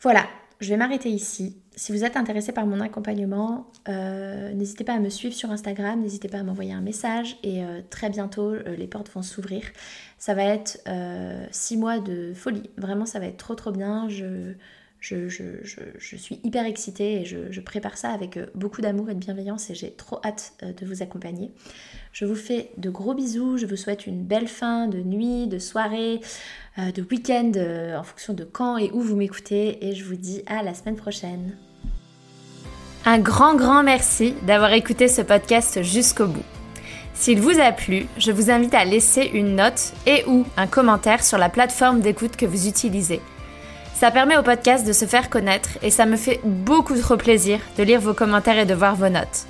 Voilà, 0.00 0.26
je 0.60 0.68
vais 0.68 0.76
m'arrêter 0.76 1.08
ici. 1.08 1.56
Si 1.78 1.92
vous 1.92 2.04
êtes 2.04 2.16
intéressé 2.16 2.52
par 2.52 2.66
mon 2.66 2.80
accompagnement, 2.80 3.70
euh, 3.90 4.50
n'hésitez 4.54 4.82
pas 4.82 4.94
à 4.94 4.98
me 4.98 5.10
suivre 5.10 5.34
sur 5.34 5.50
Instagram, 5.50 6.00
n'hésitez 6.00 6.26
pas 6.26 6.38
à 6.38 6.42
m'envoyer 6.42 6.72
un 6.72 6.80
message 6.80 7.36
et 7.42 7.62
euh, 7.62 7.82
très 7.90 8.08
bientôt 8.08 8.48
euh, 8.48 8.74
les 8.76 8.86
portes 8.86 9.10
vont 9.10 9.20
s'ouvrir. 9.20 9.62
Ça 10.16 10.32
va 10.32 10.44
être 10.44 10.78
six 11.50 11.76
mois 11.76 11.98
de 11.98 12.32
folie. 12.34 12.70
Vraiment, 12.78 13.04
ça 13.04 13.18
va 13.18 13.26
être 13.26 13.36
trop 13.36 13.54
trop 13.54 13.72
bien. 13.72 14.08
Je, 14.08 14.54
je, 15.00 15.28
je, 15.28 16.16
suis 16.16 16.40
hyper 16.42 16.64
excitée 16.64 17.20
et 17.20 17.24
je, 17.26 17.60
prépare 17.60 17.98
ça 17.98 18.08
avec 18.08 18.38
beaucoup 18.54 18.80
d'amour 18.80 19.10
et 19.10 19.14
de 19.14 19.20
bienveillance 19.20 19.68
et 19.68 19.74
j'ai 19.74 19.90
trop 19.90 20.18
hâte 20.24 20.54
de 20.62 20.86
vous 20.86 21.02
accompagner. 21.02 21.52
Je 22.12 22.24
vous 22.24 22.34
fais 22.34 22.70
de 22.78 22.88
gros 22.88 23.12
bisous, 23.12 23.58
je 23.58 23.66
vous 23.66 23.76
souhaite 23.76 24.06
une 24.06 24.24
belle 24.24 24.48
fin 24.48 24.88
de 24.88 25.00
nuit, 25.00 25.46
de 25.46 25.58
soirée, 25.58 26.20
de 26.78 27.02
week-end 27.02 27.52
en 27.94 28.02
fonction 28.02 28.32
de 28.32 28.44
quand 28.44 28.78
et 28.78 28.90
où 28.92 29.02
vous 29.02 29.16
m'écoutez 29.16 29.86
et 29.86 29.94
je 29.94 30.04
vous 30.04 30.16
dis 30.16 30.42
à 30.46 30.62
la 30.62 30.72
semaine 30.72 30.96
prochaine. 30.96 31.54
Un 33.08 33.20
grand, 33.20 33.54
grand 33.54 33.84
merci 33.84 34.34
d'avoir 34.42 34.72
écouté 34.72 35.06
ce 35.06 35.22
podcast 35.22 35.80
jusqu'au 35.84 36.26
bout. 36.26 36.42
S'il 37.14 37.40
vous 37.40 37.60
a 37.60 37.70
plu, 37.70 38.08
je 38.18 38.32
vous 38.32 38.50
invite 38.50 38.74
à 38.74 38.84
laisser 38.84 39.30
une 39.32 39.54
note 39.54 39.92
et 40.06 40.24
ou 40.26 40.44
un 40.56 40.66
commentaire 40.66 41.22
sur 41.22 41.38
la 41.38 41.48
plateforme 41.48 42.00
d'écoute 42.00 42.34
que 42.34 42.46
vous 42.46 42.66
utilisez. 42.66 43.20
Ça 43.94 44.10
permet 44.10 44.36
au 44.36 44.42
podcast 44.42 44.84
de 44.84 44.92
se 44.92 45.04
faire 45.04 45.30
connaître 45.30 45.68
et 45.82 45.90
ça 45.90 46.04
me 46.04 46.16
fait 46.16 46.40
beaucoup 46.42 46.98
trop 46.98 47.16
plaisir 47.16 47.60
de 47.78 47.84
lire 47.84 48.00
vos 48.00 48.12
commentaires 48.12 48.58
et 48.58 48.66
de 48.66 48.74
voir 48.74 48.96
vos 48.96 49.08
notes. 49.08 49.46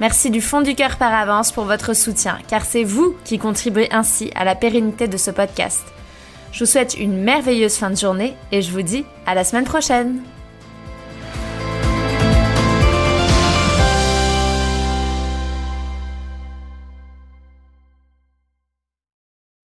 Merci 0.00 0.30
du 0.30 0.40
fond 0.40 0.60
du 0.60 0.74
cœur 0.74 0.96
par 0.96 1.14
avance 1.14 1.52
pour 1.52 1.66
votre 1.66 1.94
soutien, 1.94 2.38
car 2.48 2.64
c'est 2.64 2.82
vous 2.82 3.14
qui 3.24 3.38
contribuez 3.38 3.92
ainsi 3.92 4.32
à 4.34 4.44
la 4.44 4.56
pérennité 4.56 5.06
de 5.06 5.16
ce 5.16 5.30
podcast. 5.30 5.84
Je 6.50 6.64
vous 6.64 6.70
souhaite 6.70 6.98
une 6.98 7.22
merveilleuse 7.22 7.76
fin 7.76 7.90
de 7.90 7.96
journée 7.96 8.34
et 8.50 8.60
je 8.60 8.72
vous 8.72 8.82
dis 8.82 9.04
à 9.24 9.36
la 9.36 9.44
semaine 9.44 9.66
prochaine 9.66 10.20